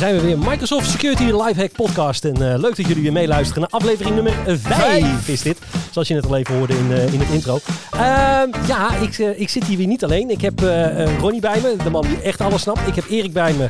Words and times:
zijn 0.00 0.14
we 0.14 0.20
weer, 0.20 0.38
Microsoft 0.38 0.90
Security 0.90 1.22
Lifehack 1.22 1.72
Podcast. 1.72 2.24
En 2.24 2.52
eh, 2.52 2.58
leuk 2.58 2.76
dat 2.76 2.86
jullie 2.86 3.02
weer 3.02 3.12
meeluisteren 3.12 3.60
naar 3.60 3.80
aflevering 3.80 4.14
nummer 4.14 4.58
5 4.58 5.28
is 5.28 5.42
dit. 5.42 5.58
Zoals 5.90 6.08
je 6.08 6.14
net 6.14 6.26
al 6.26 6.36
even 6.36 6.56
hoorde 6.56 6.72
in, 6.72 6.92
eh, 6.92 7.12
in 7.12 7.20
het 7.20 7.28
intro. 7.28 7.58
Ehm, 7.90 8.48
ja, 8.66 8.96
ik, 8.96 9.18
eh, 9.18 9.40
ik 9.40 9.48
zit 9.48 9.64
hier 9.64 9.76
weer 9.76 9.86
niet 9.86 10.04
alleen. 10.04 10.30
Ik 10.30 10.40
heb 10.40 10.60
Ronnie 11.20 11.40
bij 11.40 11.60
me, 11.62 11.76
de 11.84 11.90
man 11.90 12.02
die 12.02 12.22
echt 12.22 12.40
alles 12.40 12.62
snapt. 12.62 12.86
Ik 12.86 12.94
heb 12.94 13.04
Erik 13.08 13.32
bij 13.32 13.52
me. 13.52 13.68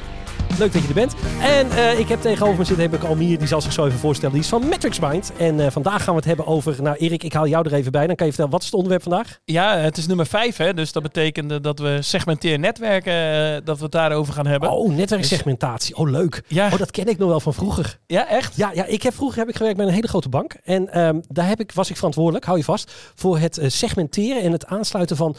Leuk 0.60 0.72
dat 0.72 0.82
je 0.82 0.88
er 0.88 0.94
bent. 0.94 1.14
En 1.40 1.70
eh, 1.70 1.98
ik 1.98 2.08
heb 2.08 2.20
tegenover 2.20 2.58
me 2.58 2.64
zitten 2.64 2.90
heb 2.90 3.02
ik 3.02 3.08
Almier, 3.08 3.38
die 3.38 3.46
zal 3.46 3.60
zich 3.60 3.72
zo 3.72 3.86
even 3.86 3.98
voorstellen. 3.98 4.34
Die 4.34 4.42
is 4.42 4.48
van 4.48 4.68
Matrix 4.68 5.00
Mind. 5.00 5.32
En 5.36 5.60
eh, 5.60 5.70
vandaag 5.70 6.04
gaan 6.04 6.14
we 6.14 6.18
het 6.18 6.24
hebben 6.24 6.46
over... 6.46 6.82
Nou 6.82 6.96
Erik, 6.96 7.22
ik 7.22 7.32
haal 7.32 7.46
jou 7.46 7.68
er 7.68 7.74
even 7.74 7.92
bij. 7.92 8.06
Dan 8.06 8.16
kan 8.16 8.26
je 8.26 8.32
vertellen, 8.32 8.50
wat 8.50 8.60
is 8.60 8.66
het 8.66 8.74
onderwerp 8.74 9.02
vandaag? 9.02 9.38
Ja, 9.44 9.76
het 9.76 9.96
is 9.96 10.06
nummer 10.06 10.26
5, 10.26 10.56
hè? 10.56 10.74
dus 10.74 10.92
dat 10.92 11.02
betekent 11.02 11.62
dat 11.62 11.78
we 11.78 11.98
segmenteren 12.00 12.60
netwerken, 12.60 13.12
eh, 13.12 13.60
dat 13.64 13.76
we 13.76 13.82
het 13.82 13.92
daarover 13.92 14.34
gaan 14.34 14.46
hebben. 14.46 14.70
Oh, 14.70 14.94
netwerksegmentatie. 14.94 15.96
Oh, 15.96 16.10
leuk. 16.10 16.42
Ja. 16.46 16.66
Oh, 16.72 16.78
dat 16.78 16.90
ken 16.90 17.06
ik 17.06 17.18
nog 17.18 17.28
wel 17.28 17.40
van 17.40 17.54
vroeger. 17.54 17.98
Ja, 18.06 18.28
echt? 18.28 18.56
Ja, 18.56 18.70
ja 18.74 18.84
ik 18.84 19.02
heb, 19.02 19.14
vroeger 19.14 19.38
heb 19.38 19.48
ik 19.48 19.56
gewerkt 19.56 19.76
bij 19.76 19.86
een 19.86 19.92
hele 19.92 20.08
grote 20.08 20.28
bank. 20.28 20.54
En 20.64 20.92
ehm, 20.92 21.20
daar 21.28 21.48
heb 21.48 21.60
ik, 21.60 21.72
was 21.72 21.90
ik 21.90 21.96
verantwoordelijk, 21.96 22.44
hou 22.44 22.58
je 22.58 22.64
vast, 22.64 22.92
voor 23.14 23.38
het 23.38 23.60
segmenteren 23.66 24.42
en 24.42 24.52
het 24.52 24.66
aansluiten 24.66 25.16
van 25.16 25.36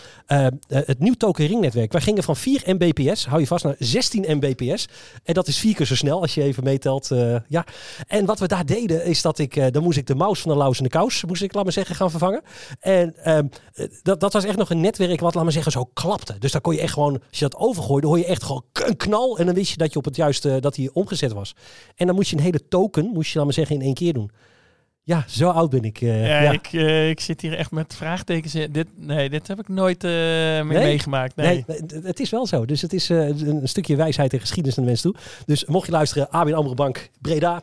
het 0.67 0.99
nieuw 0.99 1.13
token 1.13 1.45
ringnetwerk. 1.47 1.91
Wij 1.91 2.01
gingen 2.01 2.23
van 2.23 2.35
4 2.35 2.63
mbps, 2.65 3.25
hou 3.25 3.39
je 3.39 3.47
vast, 3.47 3.63
naar 3.63 3.75
16 3.79 4.25
mbps. 4.27 4.87
En 5.23 5.33
dat 5.33 5.47
is 5.47 5.57
vier 5.57 5.75
keer 5.75 5.85
zo 5.85 5.95
snel 5.95 6.21
als 6.21 6.33
je 6.33 6.43
even 6.43 6.63
meetelt. 6.63 7.11
eh, 7.11 7.35
ja. 7.47 7.65
En 8.07 8.25
wat 8.25 8.39
we 8.39 8.47
daar 8.47 8.65
deden, 8.65 9.05
is 9.05 9.21
dat 9.21 9.39
ik, 9.39 9.55
eh, 9.55 9.65
dan 9.71 9.83
moest 9.83 9.97
ik 9.97 10.07
de 10.07 10.15
mouse 10.15 10.41
van 10.41 10.51
de 10.51 10.57
laus 10.57 10.77
en 10.77 10.83
de 10.83 10.89
kous, 10.89 11.23
moest 11.25 11.41
ik, 11.41 11.53
laat 11.53 11.63
maar 11.63 11.73
zeggen, 11.73 11.95
gaan 11.95 12.09
vervangen. 12.09 12.41
En 12.79 13.15
ehm, 13.23 13.47
eh, 13.73 13.87
dat, 14.01 14.19
dat 14.19 14.33
was 14.33 14.43
echt 14.43 14.57
nog 14.57 14.69
een 14.69 14.81
netwerk 14.81 15.19
wat, 15.19 15.33
laat 15.33 15.43
maar 15.43 15.53
zeggen, 15.53 15.71
zo 15.71 15.89
klapte. 15.93 16.35
Dus 16.39 16.51
daar 16.51 16.61
kon 16.61 16.73
je 16.73 16.81
echt 16.81 16.93
gewoon, 16.93 17.13
als 17.29 17.39
je 17.39 17.49
dat 17.49 17.59
overgooide, 17.59 18.07
hoor 18.07 18.17
je 18.17 18.25
echt 18.25 18.43
gewoon 18.43 18.63
een 18.73 18.97
knal. 18.97 19.37
En 19.37 19.45
dan 19.45 19.55
wist 19.55 19.71
je 19.71 19.77
dat 19.77 19.93
je 19.93 19.99
op 19.99 20.05
het 20.05 20.15
juiste, 20.15 20.59
dat 20.59 20.75
hij 20.75 20.89
omgezet 20.93 21.31
was. 21.31 21.55
En 21.95 22.05
dan 22.05 22.15
moest 22.15 22.29
je 22.29 22.35
een 22.35 22.43
hele 22.43 22.67
token, 22.67 23.05
moest 23.05 23.31
je, 23.31 23.35
laat 23.37 23.45
maar 23.45 23.55
zeggen, 23.55 23.75
in 23.75 23.81
één 23.81 23.93
keer 23.93 24.13
doen. 24.13 24.31
Ja, 25.03 25.23
zo 25.27 25.49
oud 25.49 25.69
ben 25.69 25.83
ik. 25.83 26.01
eh, 26.01 26.27
Ja, 26.27 26.41
ja. 26.41 26.51
Ik, 26.51 26.67
eh, 26.73 27.09
ik 27.09 27.19
zit 27.19 27.41
hier 27.41 27.57
echt 27.57 27.71
met 27.71 27.93
vraagtekens. 27.95 28.55
in. 28.55 28.71
Dit, 28.71 28.87
nee, 28.95 29.29
dit 29.29 29.47
heb 29.47 29.59
ik 29.59 29.67
nooit 29.67 30.03
eh, 30.03 30.09
mee 30.11 30.63
Nee? 30.63 30.83
meegemaakt. 30.83 31.35
Nee. 31.35 31.63
Nee, 31.67 31.79
het- 32.03 32.19
is 32.19 32.29
wel 32.29 32.47
zo. 32.47 32.65
Dus 32.65 32.81
het 32.81 32.93
is 32.93 33.09
eh, 33.09 33.17
een 33.27 33.61
stukje 33.63 33.95
wijsheid 33.95 34.33
en 34.33 34.39
geschiedenis 34.39 34.75
naar 34.77 34.85
de 34.85 34.91
mensen 34.91 35.11
toe. 35.11 35.21
Dus 35.45 35.65
mocht 35.65 35.85
je 35.85 35.91
luisteren, 35.91 36.29
ABN 36.31 36.53
AMRO 36.53 36.73
Bank, 36.73 37.09
Breda. 37.21 37.61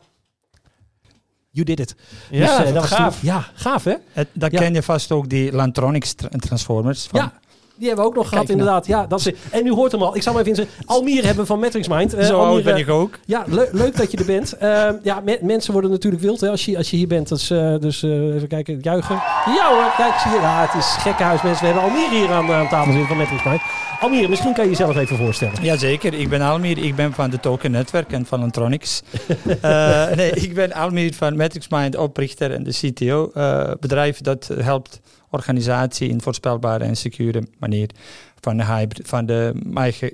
You 1.51 1.65
did 1.65 1.79
it. 1.79 1.95
Ja, 2.29 2.57
dus, 2.57 2.71
wat 2.71 2.81
was 2.81 2.91
gaaf. 2.91 3.19
toen- 3.19 3.29
ja, 3.29 3.47
gaaf 3.53 3.83
hè? 3.83 3.95
Het, 4.11 4.27
dan 4.33 4.49
Ja. 4.51 4.59
ken 4.59 4.73
je 4.73 4.83
vast 4.83 5.11
ook 5.11 5.29
die 5.29 5.51
Lantronics 5.51 6.13
tra- 6.13 6.29
Transformers. 6.29 7.05
Van, 7.05 7.19
Ja, 7.19 7.38
die 7.79 7.87
hebben 7.87 8.05
we 8.05 8.11
ook 8.11 8.17
nog 8.17 8.29
gehad 8.29 8.47
nou. 8.47 8.59
inderdaad. 8.59 8.85
Ja, 8.87 9.05
dat 9.07 9.19
is, 9.19 9.31
en 9.51 9.65
u 9.65 9.71
hoort 9.71 9.91
hem 9.91 10.01
al. 10.01 10.15
Ik 10.15 10.21
zal 10.21 10.33
maar 10.33 10.41
even 10.45 10.55
inzetten. 10.57 10.85
Almere 10.85 11.21
hebben 11.25 11.41
we 11.41 11.45
van 11.45 11.59
Matrix 11.59 11.87
Mind. 11.87 12.13
Eh, 12.13 12.25
Zo 12.25 12.39
Almere, 12.39 12.61
ben 12.63 12.77
ik 12.77 12.89
ook. 12.89 13.17
Ja, 13.25 13.43
le- 13.47 13.69
leuk 13.71 13.97
dat 13.97 14.11
je 14.11 14.17
er 14.17 14.25
bent. 14.25 14.57
Ehm, 14.57 14.93
ja, 15.03 15.19
me- 15.19 15.39
mensen 15.41 15.73
worden 15.73 15.91
natuurlijk 15.91 16.23
wild 16.23 16.41
hè, 16.41 16.49
als, 16.49 16.65
je, 16.65 16.77
als 16.77 16.89
je 16.89 16.97
hier 16.97 17.07
bent. 17.07 17.27
Dus, 17.29 17.49
eh, 17.49 17.75
dus 17.79 18.03
eh, 18.03 18.35
even 18.35 18.47
kijken, 18.47 18.79
juichen. 18.81 19.15
Ja 19.45 19.69
hoor, 19.73 19.93
kijk, 19.97 20.13
zie 20.19 20.31
je. 20.31 20.37
Ja, 20.41 20.61
het 20.69 20.81
is 20.81 20.87
gekkenhuis 20.99 21.41
mensen. 21.41 21.65
We 21.65 21.71
hebben 21.73 21.91
Almere 21.91 22.15
hier 22.15 22.31
aan, 22.31 22.51
aan 22.51 22.67
tafel 22.69 22.91
zitten 22.91 23.07
van 23.07 23.17
Matrix 23.17 23.43
Mind. 23.43 23.61
Almere, 24.01 24.27
misschien 24.27 24.53
kan 24.53 24.63
je 24.63 24.69
jezelf 24.69 24.97
even 24.97 25.17
voorstellen. 25.17 25.53
Jazeker, 25.63 26.13
ik 26.13 26.29
ben 26.29 26.41
Almir. 26.41 26.77
Ik 26.77 26.95
ben 26.95 27.13
van 27.13 27.29
de 27.29 27.39
Token 27.39 27.71
Netwerk 27.71 28.11
en 28.11 28.25
van 28.25 28.39
Lantronics. 28.39 29.01
Eh, 29.61 30.11
nee, 30.15 30.31
ik 30.31 30.53
ben 30.53 30.73
Almir 30.73 31.13
van 31.13 31.35
Matrix 31.35 31.67
Mind, 31.69 31.95
oprichter 31.95 32.53
en 32.53 32.63
de 32.63 32.71
CTO. 32.71 33.31
eh, 33.33 33.71
bedrijf 33.79 34.21
dat 34.21 34.49
helpt 34.59 34.99
organisatie 35.29 36.09
in 36.09 36.21
voorspelbare 36.21 36.83
en 36.83 36.95
secure 36.95 37.43
manier 37.59 37.89
van 38.39 38.57
de, 38.57 38.65
hybrid, 38.65 39.07
van 39.07 39.25
de 39.25 39.53
eigen 39.73 40.13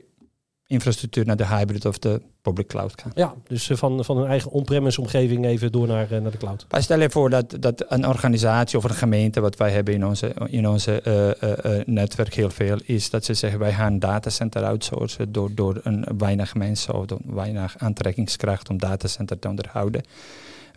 infrastructuur 0.68 1.26
naar 1.26 1.36
de 1.36 1.48
hybrid 1.48 1.86
of 1.86 2.00
de 2.00 2.22
public 2.42 2.68
cloud 2.68 3.02
gaan. 3.02 3.12
Ja, 3.16 3.34
dus 3.48 3.70
eh, 3.70 3.78
van, 3.78 4.06
van 4.06 4.18
hun 4.18 4.28
eigen 4.28 4.52
on-premise 4.52 5.02
omgeving 5.02 5.46
even 5.46 5.72
door 5.72 5.88
naar, 5.88 6.12
eh, 6.12 6.22
naar 6.22 6.32
de 6.32 6.38
cloud. 6.38 6.66
Stel 6.70 7.00
je 7.00 7.10
voor 7.10 7.30
dat, 7.30 7.56
dat 7.60 7.86
een 7.88 8.08
organisatie 8.08 8.78
of 8.78 8.84
een 8.84 8.90
gemeente, 8.90 9.40
wat 9.40 9.56
wij 9.56 9.72
hebben 9.72 9.94
in 9.94 10.06
onze, 10.06 10.34
in 10.46 10.68
onze 10.68 11.02
eh, 11.02 11.72
netwerk 11.86 12.34
heel 12.34 12.50
veel, 12.50 12.78
is 12.84 13.10
dat 13.10 13.26
ze 13.26 13.34
zeggen 13.34 13.60
wij 13.60 13.74
gaan 13.74 13.94
een 13.94 14.00
datacenter 14.00 14.64
outsourcen 14.64 15.32
door, 15.32 15.50
door 15.56 15.80
een 15.84 16.06
weinig 16.18 16.56
mensen 16.56 16.94
of 16.94 17.06
door 17.06 17.20
weinig 17.26 17.78
aantrekkingskracht 17.78 18.70
om 18.70 18.78
datacenter 18.78 19.40
te 19.40 19.48
onderhouden. 19.48 20.04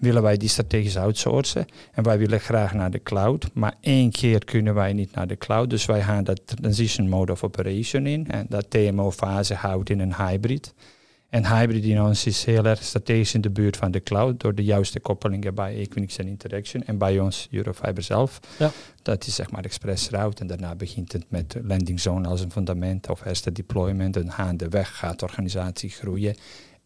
Willen 0.00 0.22
wij 0.22 0.36
die 0.36 0.48
strategisch 0.48 0.96
outsourcen 0.96 1.66
en 1.92 2.02
wij 2.02 2.18
willen 2.18 2.40
graag 2.40 2.74
naar 2.74 2.90
de 2.90 3.02
cloud, 3.02 3.50
maar 3.54 3.74
één 3.80 4.10
keer 4.10 4.44
kunnen 4.44 4.74
wij 4.74 4.92
niet 4.92 5.14
naar 5.14 5.26
de 5.26 5.36
cloud. 5.36 5.70
Dus 5.70 5.86
wij 5.86 6.02
gaan 6.02 6.24
dat 6.24 6.40
transition 6.44 7.08
mode 7.08 7.32
of 7.32 7.44
operation 7.44 8.06
in 8.06 8.30
en 8.30 8.46
dat 8.48 8.70
TMO-fase 8.70 9.54
houdt 9.54 9.90
in 9.90 10.00
een 10.00 10.14
hybrid. 10.14 10.74
En 11.28 11.46
hybrid 11.46 11.84
in 11.84 12.02
ons 12.02 12.26
is 12.26 12.44
heel 12.44 12.64
erg 12.64 12.82
strategisch 12.82 13.34
in 13.34 13.40
de 13.40 13.50
buurt 13.50 13.76
van 13.76 13.90
de 13.90 14.02
cloud 14.02 14.40
door 14.40 14.54
de 14.54 14.64
juiste 14.64 15.00
koppelingen 15.00 15.54
bij 15.54 15.76
Equinix 15.76 16.16
en 16.18 16.26
Interaction 16.26 16.82
en 16.84 16.98
bij 16.98 17.20
ons 17.20 17.48
Eurofiber 17.50 18.02
zelf. 18.02 18.40
Ja. 18.58 18.70
Dat 19.02 19.26
is 19.26 19.34
zeg 19.34 19.50
maar 19.50 19.62
de 19.62 19.68
express 19.68 20.10
route 20.10 20.40
en 20.40 20.46
daarna 20.46 20.74
begint 20.74 21.12
het 21.12 21.24
met 21.28 21.56
landing 21.62 22.00
zone 22.00 22.28
als 22.28 22.40
een 22.40 22.52
fundament 22.52 23.10
of 23.10 23.24
eerste 23.24 23.52
deployment 23.52 24.16
en 24.16 24.32
gaandeweg 24.32 24.96
gaat 24.96 25.18
de 25.18 25.24
organisatie 25.24 25.90
groeien. 25.90 26.36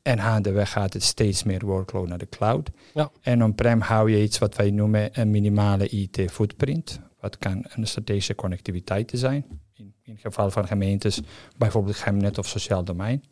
En 0.02 0.18
gaandeweg 0.20 0.70
gaat 0.70 0.92
het 0.92 1.02
steeds 1.02 1.42
meer 1.42 1.64
workload 1.64 2.08
naar 2.08 2.18
de 2.18 2.28
cloud. 2.28 2.70
Ja. 2.94 3.10
En 3.20 3.44
on-prem 3.44 3.80
hou 3.80 4.10
je 4.10 4.22
iets 4.22 4.38
wat 4.38 4.56
wij 4.56 4.70
noemen 4.70 5.20
een 5.20 5.30
minimale 5.30 5.88
IT-footprint. 5.88 7.00
Wat 7.20 7.38
kan 7.38 7.64
een 7.68 7.86
strategische 7.86 8.34
connectiviteit 8.34 9.10
zijn. 9.14 9.44
In, 9.74 9.94
in 10.02 10.12
het 10.12 10.20
geval 10.20 10.50
van 10.50 10.66
gemeentes, 10.66 11.20
bijvoorbeeld 11.58 11.96
Gemnet 11.96 12.38
of 12.38 12.48
sociaal 12.48 12.84
domein. 12.84 13.24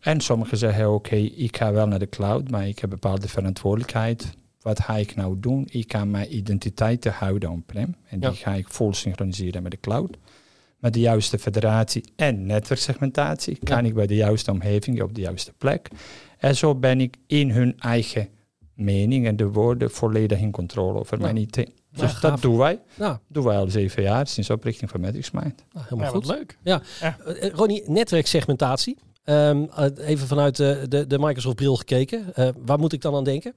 En 0.00 0.20
sommigen 0.20 0.58
zeggen, 0.58 0.92
oké, 0.92 1.16
ik 1.16 1.56
ga 1.56 1.72
wel 1.72 1.86
naar 1.86 1.98
de 1.98 2.08
cloud, 2.08 2.50
maar 2.50 2.68
ik 2.68 2.78
heb 2.78 2.90
bepaalde 2.90 3.28
verantwoordelijkheid. 3.28 4.32
Wat 4.60 4.80
ga 4.80 4.96
ik 4.96 5.14
nou 5.14 5.36
doen? 5.40 5.66
Ik 5.70 5.92
ga 5.92 6.04
mijn 6.04 6.36
identiteiten 6.36 7.12
houden 7.12 7.50
on-prem. 7.50 7.96
En 8.08 8.20
die 8.20 8.28
Ja. 8.30 8.34
ga 8.34 8.54
ik 8.54 8.68
vol 8.68 8.94
synchroniseren 8.94 9.62
met 9.62 9.70
de 9.72 9.80
cloud. 9.80 10.16
Met 10.78 10.92
de 10.92 11.00
juiste 11.00 11.38
federatie 11.38 12.04
en 12.16 12.46
netwerksegmentatie 12.46 13.58
kan 13.64 13.84
ik 13.84 13.94
bij 13.94 14.06
de 14.06 14.14
juiste 14.14 14.50
omgeving 14.50 15.02
op 15.02 15.14
de 15.14 15.20
juiste 15.20 15.52
plek. 15.58 15.88
En 16.38 16.56
zo 16.56 16.74
ben 16.74 17.00
ik 17.00 17.16
in 17.26 17.50
hun 17.50 17.78
eigen 17.78 18.28
mening 18.74 19.26
en 19.26 19.36
de 19.36 19.48
woorden 19.48 19.90
volledig 19.90 20.38
in 20.38 20.50
controle 20.50 20.98
over 20.98 21.16
Ja. 21.18 21.22
mijn 21.22 21.36
IT. 21.36 21.54
Dus 21.54 22.10
gaaf. 22.10 22.20
dat 22.20 22.42
doen 22.42 22.56
wij. 22.56 22.80
Nou, 22.94 23.16
doen 23.28 23.44
wij 23.44 23.56
al 23.56 23.70
zeven 23.70 24.02
jaar 24.02 24.26
sinds 24.26 24.50
oprichting 24.50 24.90
van 24.90 25.00
Matrix 25.00 25.30
Mind. 25.30 25.64
nou, 25.72 25.84
helemaal 25.88 26.04
Ja, 26.04 26.10
goed. 26.10 26.26
leuk. 26.26 26.58
Eh, 26.62 26.74
eh, 27.44 27.50
Ronnie, 27.52 27.82
netwerksegmentatie. 27.90 28.96
Ehm, 29.24 29.64
eh, 29.76 30.08
even 30.08 30.26
vanuit 30.26 30.56
de, 30.56 30.84
de, 30.88 31.06
de 31.06 31.18
Microsoft-bril 31.18 31.76
gekeken. 31.76 32.34
Eh, 32.34 32.48
waar 32.64 32.78
moet 32.78 32.92
ik 32.92 33.00
dan 33.00 33.14
aan 33.14 33.24
denken? 33.24 33.54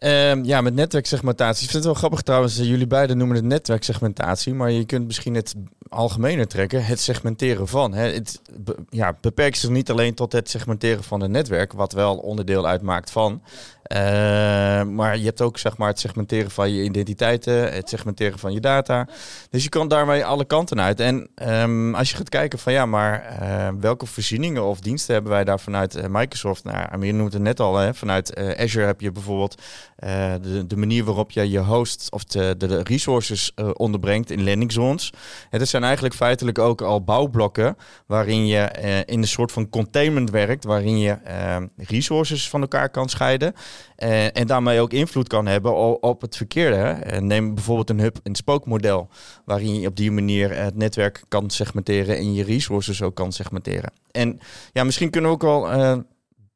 Ehm, 0.00 0.44
ja, 0.44 0.60
met 0.60 0.74
netwerksegmentatie. 0.74 1.64
Ik 1.64 1.70
vind 1.70 1.84
het 1.84 1.92
wel 1.92 1.94
grappig 1.94 2.22
trouwens, 2.22 2.58
eh, 2.58 2.66
jullie 2.66 2.86
beiden 2.86 3.18
noemen 3.18 3.36
het 3.36 3.44
netwerksegmentatie, 3.44 4.54
maar 4.54 4.70
je 4.70 4.84
kunt 4.84 5.06
misschien 5.06 5.34
het 5.34 5.54
algemener 5.88 6.46
trekken, 6.46 6.84
het 6.84 7.00
segmenteren 7.00 7.68
van. 7.68 7.94
Hè. 7.94 8.12
Het 8.12 8.40
ja, 8.88 9.16
beperkt 9.20 9.58
zich 9.58 9.70
niet 9.70 9.90
alleen 9.90 10.14
tot 10.14 10.32
het 10.32 10.50
segmenteren 10.50 11.04
van 11.04 11.20
het 11.20 11.30
netwerk, 11.30 11.72
wat 11.72 11.92
wel 11.92 12.16
onderdeel 12.16 12.66
uitmaakt 12.66 13.10
van. 13.10 13.42
Eh, 13.90 14.82
maar 14.82 15.18
je 15.18 15.24
hebt 15.24 15.40
ook 15.40 15.58
zeg 15.58 15.76
maar, 15.76 15.88
het 15.88 15.98
segmenteren 15.98 16.50
van 16.50 16.72
je 16.72 16.82
identiteiten, 16.82 17.72
het 17.72 17.88
segmenteren 17.88 18.38
van 18.38 18.52
je 18.52 18.60
data. 18.60 19.08
Dus 19.50 19.62
je 19.62 19.68
kan 19.68 19.88
daarmee 19.88 20.24
alle 20.24 20.44
kanten 20.44 20.80
uit. 20.80 21.00
En 21.00 21.28
ehm, 21.34 21.94
als 21.94 22.10
je 22.10 22.16
gaat 22.16 22.28
kijken 22.28 22.58
van 22.58 22.72
ja, 22.72 22.86
maar 22.86 23.22
eh, 23.22 23.68
welke 23.80 24.06
voorzieningen 24.06 24.64
of 24.64 24.80
diensten 24.80 25.14
hebben 25.14 25.32
wij 25.32 25.44
daar 25.44 25.60
vanuit 25.60 25.94
eh, 25.94 26.04
Microsoft? 26.08 26.64
Nou, 26.64 26.86
Amir 26.90 27.14
noemt 27.14 27.32
het 27.32 27.42
net 27.42 27.60
al, 27.60 27.76
hè, 27.76 27.94
vanuit 27.94 28.36
Azure 28.56 28.86
heb 28.86 29.00
je 29.00 29.12
bijvoorbeeld 29.12 29.62
de, 29.96 30.64
de 30.66 30.76
manier 30.76 31.04
waarop 31.04 31.30
je 31.30 31.50
je 31.50 31.58
host 31.58 32.10
of 32.10 32.24
de, 32.24 32.54
de, 32.58 32.82
resources 32.82 33.54
onderbrengt 33.72 34.30
in 34.30 34.44
landing 34.44 34.72
zones. 34.72 35.12
Dat 35.50 35.68
zijn 35.68 35.84
eigenlijk 35.84 36.14
feitelijk 36.14 36.58
ook 36.58 36.82
al 36.82 37.04
bouwblokken 37.04 37.76
waarin 38.06 38.46
je 38.46 39.04
in 39.06 39.18
een 39.18 39.28
soort 39.28 39.52
van 39.52 39.68
containment 39.68 40.30
werkt, 40.30 40.64
waarin 40.64 40.98
je 40.98 41.12
eh, 41.12 41.56
resources 41.76 42.48
van 42.48 42.60
elkaar 42.60 42.88
kan 42.88 43.08
scheiden. 43.08 43.54
Eh, 43.96 44.36
en 44.36 44.46
daarmee 44.46 44.80
ook 44.80 44.92
invloed 44.92 45.28
kan 45.28 45.46
hebben 45.46 46.00
op 46.02 46.20
het 46.20 46.36
verkeer. 46.36 46.76
Hè. 46.76 46.90
En 46.90 47.26
neem 47.26 47.54
bijvoorbeeld 47.54 47.90
een 47.90 48.00
hub-and-spoke 48.00 48.68
model, 48.68 49.08
waarin 49.44 49.80
je 49.80 49.86
op 49.86 49.96
die 49.96 50.10
manier 50.10 50.56
het 50.56 50.76
netwerk 50.76 51.22
kan 51.28 51.50
segmenteren 51.50 52.16
en 52.16 52.34
je 52.34 52.44
resources 52.44 53.02
ook 53.02 53.14
kan 53.14 53.32
segmenteren. 53.32 53.92
En 54.10 54.40
ja, 54.72 54.84
misschien 54.84 55.10
kunnen 55.10 55.30
we 55.30 55.36
ook 55.36 55.42
wel 55.42 55.70
eh, 55.70 55.96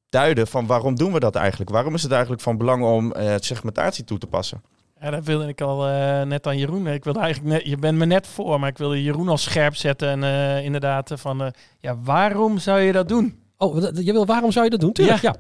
duiden 0.09 0.47
van 0.47 0.67
waarom 0.67 0.95
doen 0.95 1.13
we 1.13 1.21
dat 1.21 1.35
eigenlijk? 1.35 1.71
Waarom 1.71 1.95
is 1.95 2.03
het 2.03 2.13
eigenlijk 2.13 2.43
van 2.43 2.57
belang 2.57 2.85
om 2.85 3.13
eh, 3.13 3.35
segmentatie 3.39 4.05
toe 4.05 4.19
te 4.19 4.27
passen? 4.27 4.63
Ja, 5.05 5.11
dat 5.11 5.25
wilde 5.25 5.49
ik 5.49 5.61
al 5.61 5.89
eh, 5.89 6.23
net 6.23 6.47
aan 6.47 6.59
Jeroen. 6.59 6.87
Ik 6.87 7.05
wilde 7.05 7.19
eigenlijk 7.19 7.55
net, 7.55 7.67
je 7.67 7.77
bent 7.77 7.99
me 7.99 8.05
net 8.05 8.27
voor, 8.27 8.61
maar 8.61 8.69
ik 8.69 8.79
wilde 8.79 9.03
Jeroen 9.03 9.29
al 9.29 9.39
scherp 9.39 9.77
zetten. 9.77 10.09
En 10.09 10.25
eh, 10.25 10.65
inderdaad, 10.65 11.11
van 11.15 11.43
eh, 11.43 11.51
ja, 11.79 11.97
waarom 12.05 12.59
zou 12.59 12.81
je 12.81 12.93
dat 12.93 13.09
doen? 13.09 13.39
Oh, 13.57 13.83
je 13.95 14.13
wil, 14.13 14.27
waarom 14.27 14.53
zou 14.53 14.65
je 14.65 14.71
dat 14.71 14.81
doen? 14.81 14.93
Tuurlijk, 14.93 15.23
ja. 15.23 15.35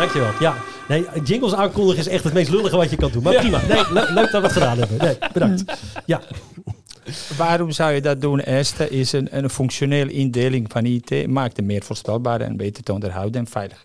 Dankjewel. 0.00 0.30
Ja. 0.40 0.54
Nee, 0.88 1.06
jingles 1.24 1.54
aankondigen 1.54 1.98
is 2.00 2.08
echt 2.08 2.24
het 2.24 2.32
meest 2.32 2.50
lullige 2.50 2.76
wat 2.76 2.90
je 2.90 2.96
kan 2.96 3.10
doen. 3.12 3.22
Maar 3.22 3.34
prima. 3.34 3.60
Nee, 3.68 3.82
le- 3.92 4.06
leuk 4.12 4.30
dat 4.30 4.40
we 4.40 4.46
het 4.46 4.52
gedaan 4.52 4.78
hebben. 4.78 4.96
Nee, 4.98 5.18
bedankt. 5.32 5.64
Ja. 6.06 6.20
Waarom 7.36 7.70
zou 7.70 7.92
je 7.92 8.00
dat 8.00 8.20
doen? 8.20 8.38
Eerste 8.40 8.88
is 8.90 9.12
een, 9.12 9.28
een 9.36 9.50
functionele 9.50 10.12
indeling 10.12 10.70
van 10.72 10.84
IT 10.84 11.26
maakt 11.26 11.56
het 11.56 11.66
meer 11.66 11.82
voorspelbaar 11.82 12.40
en 12.40 12.56
beter 12.56 12.82
te 12.82 12.92
onderhouden 12.92 13.40
en 13.40 13.46
veilig. 13.46 13.84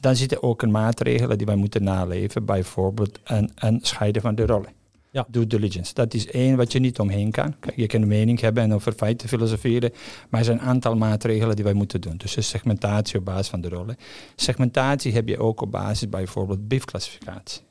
Dan 0.00 0.16
zitten 0.16 0.42
ook 0.42 0.62
een 0.62 0.70
maatregelen 0.70 1.38
die 1.38 1.46
wij 1.46 1.56
moeten 1.56 1.84
naleven, 1.84 2.44
bijvoorbeeld 2.44 3.18
een, 3.24 3.50
een 3.54 3.78
scheiden 3.82 4.22
van 4.22 4.34
de 4.34 4.46
rollen. 4.46 4.68
Ja. 5.12 5.26
Due 5.28 5.46
diligence. 5.46 5.94
Dat 5.94 6.14
is 6.14 6.26
één 6.26 6.56
wat 6.56 6.72
je 6.72 6.78
niet 6.78 6.98
omheen 6.98 7.30
kan. 7.30 7.54
Je 7.74 7.86
kan 7.86 8.02
een 8.02 8.08
mening 8.08 8.40
hebben 8.40 8.62
en 8.62 8.74
over 8.74 8.92
feiten 8.92 9.28
filosoferen, 9.28 9.92
maar 10.28 10.40
er 10.40 10.46
zijn 10.46 10.58
een 10.58 10.64
aantal 10.64 10.96
maatregelen 10.96 11.56
die 11.56 11.64
wij 11.64 11.72
moeten 11.72 12.00
doen. 12.00 12.16
Dus 12.16 12.48
segmentatie 12.48 13.18
op 13.18 13.24
basis 13.24 13.48
van 13.48 13.60
de 13.60 13.68
rollen. 13.68 13.96
Segmentatie 14.36 15.12
heb 15.12 15.28
je 15.28 15.38
ook 15.38 15.60
op 15.60 15.70
basis 15.70 16.08
bijvoorbeeld 16.08 16.68
BIF-classificatie. 16.68 17.62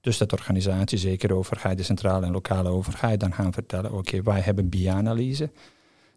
Dus 0.00 0.18
dat 0.18 0.32
organisatie, 0.32 0.98
zeker 0.98 1.34
overheid, 1.34 1.78
de 1.78 1.84
centrale 1.84 2.26
en 2.26 2.32
lokale 2.32 2.68
overheid, 2.68 3.20
dan 3.20 3.32
gaan 3.32 3.52
vertellen, 3.52 3.92
oké, 3.92 4.22
wij 4.22 4.40
hebben 4.40 4.68
BI-analyse, 4.68 5.50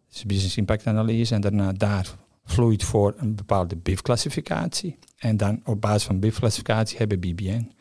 dus 0.10 0.26
business 0.26 0.58
impact 0.58 0.88
analyse, 0.88 1.36
en 1.36 1.42
daarna 1.42 1.72
daar 1.72 2.16
vloeit 2.44 2.84
voor 2.84 3.14
een 3.18 3.36
bepaalde 3.36 3.76
BIF-classificatie. 3.76 4.98
En 5.18 5.38
dan 5.38 5.62
op 5.64 5.82
basis 5.82 6.04
van 6.04 6.20
BIF-classificatie 6.20 6.98
hebben 6.98 7.20
BBN, 7.20 7.72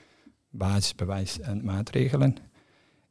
basis, 0.50 0.94
bewijs 0.94 1.40
en 1.40 1.64
maatregelen. 1.64 2.36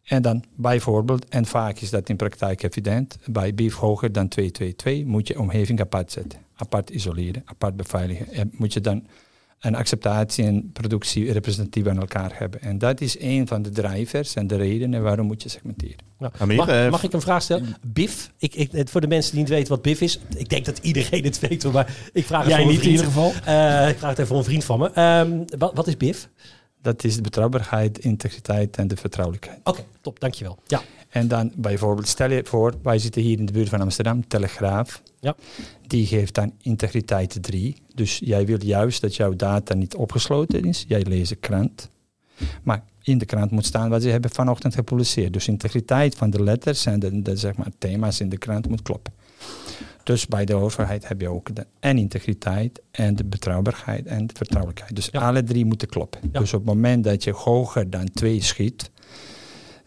En 0.10 0.22
dan 0.22 0.44
bijvoorbeeld, 0.56 1.30
en 1.30 1.46
vaak 1.46 1.80
is 1.80 1.90
dat 1.90 2.10
in 2.10 2.16
praktijk 2.16 2.64
evident, 2.64 3.18
bij 3.26 3.54
BIF 3.54 3.76
hoger 3.76 4.12
dan 4.12 4.28
222 4.28 5.06
moet 5.06 5.28
je 5.28 5.40
omgeving 5.40 5.82
apart 5.82 6.12
zetten. 6.12 6.40
Apart 6.56 6.90
isoleren, 6.90 7.42
apart 7.46 7.76
beveiligen. 7.76 8.32
En 8.32 8.52
moet 8.54 8.74
je 8.74 8.82
dan 8.82 9.08
een 9.60 9.76
acceptatie 9.76 10.46
en 10.46 10.72
productie 10.72 11.32
representatief 11.32 11.88
aan 11.88 12.00
elkaar 12.00 12.32
hebben. 12.34 12.62
En 12.62 12.78
dat 12.78 13.02
is 13.02 13.20
een 13.20 13.48
van 13.48 13.62
de 13.62 13.70
drivers 13.70 14.34
en 14.34 14.48
de 14.48 14.56
redenen 14.56 15.04
waarom 15.04 15.26
moet 15.26 15.44
je 15.44 15.50
segmenteren. 15.50 15.98
Nou, 16.18 16.54
mag, 16.56 16.68
eh, 16.68 16.90
mag 16.90 17.04
ik 17.04 17.14
een 17.14 17.22
vraag 17.22 17.42
stellen? 17.42 17.76
BIF. 17.82 18.32
Ik, 18.38 18.70
voor 18.90 19.02
de 19.02 19.08
mensen 19.08 19.32
die 19.32 19.40
niet 19.40 19.50
weten 19.50 19.70
wat 19.70 19.82
BIF 19.82 20.02
is. 20.02 20.20
Ik 20.38 20.50
denk 20.50 20.66
dat 20.66 20.78
iedereen 20.78 21.24
het 21.24 21.40
weet. 21.40 21.72
Maar 21.72 21.96
ik 22.14 22.26
vraag 22.26 22.42
het 22.42 22.50
Jij 22.50 22.58
voor 22.58 22.68
een 22.68 22.76
niet 22.76 22.86
in 22.86 22.92
ieder 22.92 23.06
geval. 23.06 23.32
Eh, 23.46 23.90
ik 23.90 23.98
vraag 23.98 24.10
het 24.10 24.20
even 24.20 24.28
voor 24.28 24.38
een 24.38 24.44
vriend 24.44 24.64
van 24.64 24.80
me. 24.80 24.92
Ehm, 24.92 25.44
wat, 25.58 25.74
wat 25.74 25.88
is 25.88 25.98
BIF? 25.98 26.30
Dat 26.82 27.04
is 27.04 27.16
de 27.16 27.22
betrouwbaarheid, 27.22 28.00
integriteit 28.00 28.78
en 28.78 28.88
de 28.88 28.96
vertrouwelijkheid. 28.96 29.60
Oké, 29.64 29.84
top. 30.02 30.20
Dankjewel. 30.20 30.58
Ja. 30.68 30.82
En 31.10 31.28
dan 31.28 31.52
bijvoorbeeld, 31.56 32.08
stel 32.08 32.32
je 32.32 32.42
voor, 32.46 32.74
wij 32.84 33.00
zitten 33.00 33.22
hier 33.22 33.40
in 33.40 33.46
de 33.46 33.52
buurt 33.52 33.70
van 33.70 33.82
Amsterdam, 33.82 34.28
Telegraaf. 34.28 35.02
Ja. 35.20 35.36
Die 35.88 36.06
geeft 36.06 36.36
dan 36.36 36.54
integriteit 36.62 37.38
3. 37.42 37.76
Dus 37.96 38.20
jij 38.24 38.46
wil 38.46 38.64
juist 38.64 39.02
dat 39.02 39.16
jouw 39.16 39.36
data 39.36 39.74
niet 39.74 39.96
opgesloten 39.96 40.66
is. 40.66 40.86
Jij 40.88 41.04
leest 41.04 41.30
de 41.30 41.36
krant. 41.36 41.90
Maar 42.64 42.84
in 43.04 43.18
de 43.18 43.26
krant 43.26 43.52
moet 43.52 43.66
staan 43.66 43.90
wat 43.90 44.02
ze 44.02 44.10
hebben 44.10 44.32
vanochtend 44.32 44.76
gepubliceerd. 44.76 45.34
Dus 45.34 45.48
integriteit 45.48 46.16
van 46.16 46.30
de 46.30 46.44
letters 46.44 46.86
en 46.86 47.00
de, 47.00 47.22
de 47.22 47.36
zeg 47.36 47.56
maar, 47.56 47.72
thema's 47.78 48.20
in 48.20 48.30
de 48.30 48.38
krant 48.38 48.70
moet 48.70 48.82
kloppen. 48.82 49.14
Dus 50.04 50.28
bij 50.28 50.46
de 50.46 50.54
overheid 50.56 51.08
heb 51.08 51.22
je 51.22 51.30
ook 51.30 51.56
de 51.56 51.66
en 51.80 51.98
integriteit 51.98 52.82
en 52.92 53.16
de 53.16 53.24
betrouwbaarheid 53.26 54.06
en 54.06 54.28
de 54.28 54.34
vertrouwelijkheid. 54.38 54.96
Dus 54.96 55.10
Ja. 55.12 55.20
alle 55.20 55.44
drie 55.44 55.66
moeten 55.66 55.88
kloppen. 55.88 56.22
Ja. 56.32 56.40
Dus 56.40 56.54
op 56.54 56.66
het 56.66 56.74
moment 56.76 57.04
dat 57.04 57.24
je 57.24 57.32
hoger 57.32 57.90
dan 57.90 58.10
twee 58.14 58.42
schiet, 58.42 58.92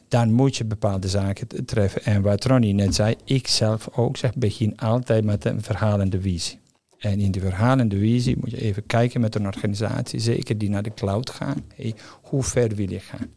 dan 0.09 0.33
moet 0.33 0.57
je 0.57 0.65
bepaalde 0.65 1.09
zaken 1.09 1.65
treffen. 1.67 2.05
En 2.05 2.23
wat 2.23 2.45
Ronnie 2.45 2.75
net 2.75 2.95
zei, 2.95 3.15
ik 3.25 3.49
zelf 3.49 3.89
ook 3.93 4.17
zeg, 4.17 4.35
begin 4.35 4.77
altijd 4.77 5.25
met 5.25 5.45
een 5.45 5.63
verhalende 5.63 6.21
visie. 6.21 6.61
En 6.99 7.21
in 7.21 7.31
die 7.31 7.41
verhalende 7.41 7.99
visie 7.99 8.37
moet 8.41 8.51
je 8.51 8.61
even 8.61 8.87
kijken 8.87 9.21
met 9.21 9.35
een 9.35 9.47
organisatie, 9.47 10.19
zeker 10.21 10.59
die 10.59 10.71
naar 10.71 10.83
de 10.83 10.95
cloud 10.95 11.31
gaan. 11.31 11.65
Hey, 11.75 11.95
hoe 12.23 12.43
ver 12.43 12.75
wil 12.75 12.91
je 12.91 13.01
gaan? 13.01 13.31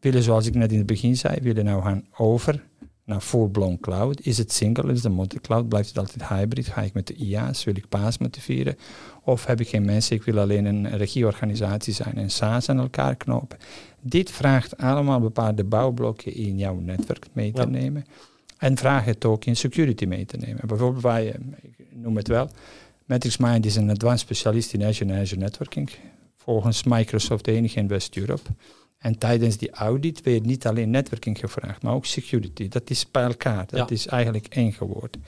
Willen, 0.00 0.22
zoals 0.22 0.46
ik 0.46 0.54
net 0.54 0.72
in 0.72 0.78
het 0.78 0.86
begin 0.86 1.16
zei, 1.16 1.40
willen 1.40 1.64
nou 1.64 1.82
gaan 1.82 2.04
over 2.16 2.64
naar 3.10 3.20
full-blown 3.20 3.78
cloud? 3.80 4.20
Is 4.20 4.38
het 4.38 4.52
single, 4.52 4.92
is 4.92 5.02
het 5.02 5.12
multi-cloud? 5.12 5.68
Blijft 5.68 5.88
het 5.88 5.98
altijd 5.98 6.28
hybrid? 6.28 6.66
Ga 6.66 6.80
ik 6.82 6.92
met 6.92 7.06
de 7.06 7.14
IA's? 7.14 7.64
Wil 7.64 7.76
ik 7.76 7.88
PaaS 7.88 8.18
motiveren? 8.18 8.76
Of 9.24 9.46
heb 9.46 9.60
ik 9.60 9.68
geen 9.68 9.84
mensen, 9.84 10.16
ik 10.16 10.22
wil 10.22 10.38
alleen 10.38 10.64
een 10.64 10.96
regieorganisatie 10.96 11.92
zijn 11.92 12.14
en 12.16 12.30
SaaS 12.30 12.68
aan 12.68 12.78
elkaar 12.78 13.16
knopen? 13.16 13.58
Dit 14.00 14.30
vraagt 14.30 14.76
allemaal 14.76 15.20
bepaalde 15.20 15.64
bouwblokken 15.64 16.34
in 16.34 16.58
jouw 16.58 16.74
netwerk 16.78 17.26
mee 17.32 17.52
te 17.52 17.60
Ja. 17.60 17.66
nemen. 17.66 18.04
En 18.58 18.76
vraag 18.76 19.04
het 19.04 19.24
ook 19.24 19.44
in 19.44 19.56
security 19.56 20.04
mee 20.04 20.24
te 20.26 20.36
nemen. 20.36 20.66
Bijvoorbeeld 20.66 21.02
wij, 21.02 21.26
ik 21.62 21.86
noem 21.94 22.16
het 22.16 22.28
wel, 22.28 22.48
Matrix 23.04 23.36
Mind 23.36 23.66
is 23.66 23.76
een 23.76 23.90
advanced 23.90 24.20
specialist 24.20 24.72
in 24.72 24.84
Azure 24.84 25.12
en 25.12 25.20
Azure 25.20 25.40
Networking. 25.40 25.90
Volgens 26.36 26.82
Microsoft 26.84 27.44
de 27.44 27.52
enige 27.52 27.78
in 27.78 27.88
West-Europe. 27.88 28.50
En 29.00 29.18
tijdens 29.18 29.56
die 29.56 29.70
audit 29.70 30.22
werd 30.22 30.44
niet 30.46 30.66
alleen 30.66 30.90
netwerking 30.90 31.38
gevraagd, 31.38 31.82
maar 31.82 31.94
ook 31.94 32.06
security. 32.06 32.68
Dat 32.68 32.90
is 32.90 33.10
bij 33.10 33.22
elkaar. 33.22 33.66
Dat 33.66 33.78
Ja. 33.88 33.94
is 33.94 34.06
eigenlijk 34.06 34.46
één 34.46 34.72
geworden. 34.72 35.24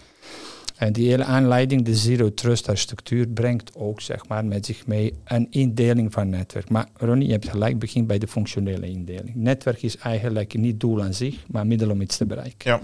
En 0.76 0.92
die 0.92 1.08
hele 1.08 1.24
aanleiding, 1.24 1.82
de 1.84 1.94
zero 1.96 2.34
trust 2.34 2.68
architectuur, 2.68 3.26
brengt 3.28 3.76
ook 3.76 4.00
zeg 4.00 4.28
maar, 4.28 4.44
met 4.44 4.66
zich 4.66 4.86
mee 4.86 5.14
een 5.24 5.46
indeling 5.50 6.12
van 6.12 6.28
netwerk. 6.28 6.68
Maar 6.70 6.88
Ronnie, 6.96 7.26
je 7.26 7.32
hebt 7.32 7.48
gelijk, 7.48 7.78
begin 7.78 8.06
bij 8.06 8.18
de 8.18 8.28
functionele 8.28 8.88
indeling. 8.88 9.34
Netwerk 9.34 9.82
is 9.82 9.96
eigenlijk 9.96 10.54
niet 10.54 10.80
doel 10.80 11.02
aan 11.02 11.14
zich, 11.14 11.44
maar 11.48 11.66
middel 11.66 11.90
om 11.90 12.00
iets 12.00 12.16
te 12.16 12.26
bereiken. 12.26 12.80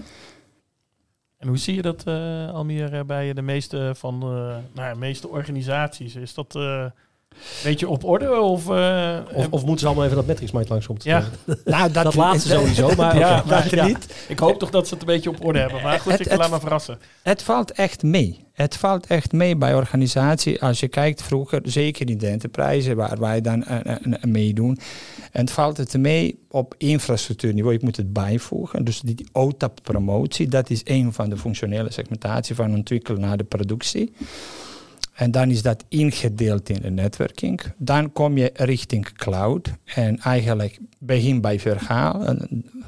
En 1.37 1.47
hoe 1.47 1.57
zie 1.57 1.75
je 1.75 1.81
dat, 1.81 2.03
eh 2.03 2.53
Almir, 2.53 3.05
bij 3.05 3.33
de 3.33 3.41
meeste 3.41 3.91
van 3.95 4.19
de, 4.19 4.25
nou 4.73 4.87
ja, 4.89 4.93
meeste 4.95 5.27
organisaties? 5.27 6.15
Is 6.15 6.33
dat 6.33 6.55
eh, 6.55 6.85
beetje 7.63 7.89
op 7.89 8.03
orde? 8.03 8.39
Of, 8.39 8.69
eh, 8.69 9.17
Of, 9.33 9.47
of 9.49 9.61
moeten 9.61 9.79
ze 9.79 9.85
allemaal 9.85 10.03
even 10.05 10.15
dat 10.17 10.27
Matrix 10.27 10.51
Mind 10.51 10.69
langskomt? 10.69 11.03
Ja. 11.03 11.23
Nou, 11.65 11.91
Dat 11.91 12.15
laatste 12.15 12.49
sowieso, 12.49 12.91
maar 12.97 13.17
Ja, 13.17 13.29
maar 13.29 13.45
Maar 13.47 13.75
ja. 13.75 13.85
niet. 13.85 14.25
ik 14.27 14.39
hoop 14.39 14.59
toch 14.59 14.69
dat 14.69 14.87
ze 14.87 14.93
het 14.93 15.03
een 15.03 15.07
beetje 15.09 15.29
op 15.29 15.45
orde 15.45 15.59
hebben. 15.59 15.81
Maar 15.81 15.99
goed, 15.99 16.11
Het- 16.11 16.21
ik 16.21 16.27
het- 16.27 16.39
laat 16.39 16.49
me 16.51 16.59
verrassen. 16.59 16.99
Het 17.23 17.43
valt 17.43 17.71
echt 17.71 18.03
mee. 18.03 18.47
Het 18.53 18.75
valt 18.75 19.07
echt 19.07 19.31
mee 19.31 19.55
bij 19.55 19.75
organisatie. 19.75 20.61
Als 20.61 20.79
je 20.79 20.87
kijkt 20.87 21.21
vroeger, 21.23 21.61
zeker 21.63 22.09
in 22.09 22.17
de 22.17 22.27
enterprise, 22.27 22.95
waar 22.95 23.19
wij 23.19 23.41
dan 23.41 23.63
eh, 23.63 23.79
eh, 23.79 23.91
eh, 24.03 24.23
meedoen. 24.23 24.77
En 25.31 25.41
het 25.41 25.51
valt 25.51 25.77
het 25.77 25.97
mee 25.97 26.39
op 26.49 26.75
infrastructuurniveau. 26.77 27.75
Ik 27.75 27.81
moet 27.81 27.97
het 27.97 28.13
bijvoegen. 28.13 28.83
Dus 28.83 28.99
die 29.01 29.27
OTAP-promotie, 29.31 30.47
dat 30.47 30.69
is 30.69 30.81
een 30.83 31.13
van 31.13 31.29
de 31.29 31.37
functionele 31.37 31.91
segmentatie 31.91 32.55
van 32.55 32.73
ontwikkelen 32.73 33.21
naar 33.21 33.37
de 33.37 33.43
productie. 33.43 34.13
En 35.19 35.31
dan 35.31 35.49
is 35.49 35.61
dat 35.61 35.85
ingedeeld 35.87 36.69
in 36.69 36.81
de 36.81 36.89
netwerking. 36.89 37.61
Dan 37.77 38.11
kom 38.11 38.37
je 38.37 38.51
richting 38.53 39.13
cloud. 39.13 39.69
En 39.83 40.19
eigenlijk 40.19 40.79
begin 40.99 41.41
bij 41.41 41.59
verhaal. 41.59 42.35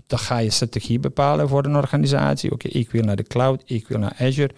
Dan 0.08 0.20
ga 0.20 0.38
je 0.38 0.50
strategie 0.50 1.00
bepalen 1.00 1.48
voor 1.50 1.66
een 1.66 1.76
organisatie. 1.76 2.52
Oké, 2.52 2.68
ik 2.68 2.92
wil 2.92 3.04
naar 3.04 3.16
de 3.16 3.24
cloud, 3.24 3.64
ik 3.66 3.88
wil 3.88 4.00
naar 4.00 4.16
Azure. 4.20 4.52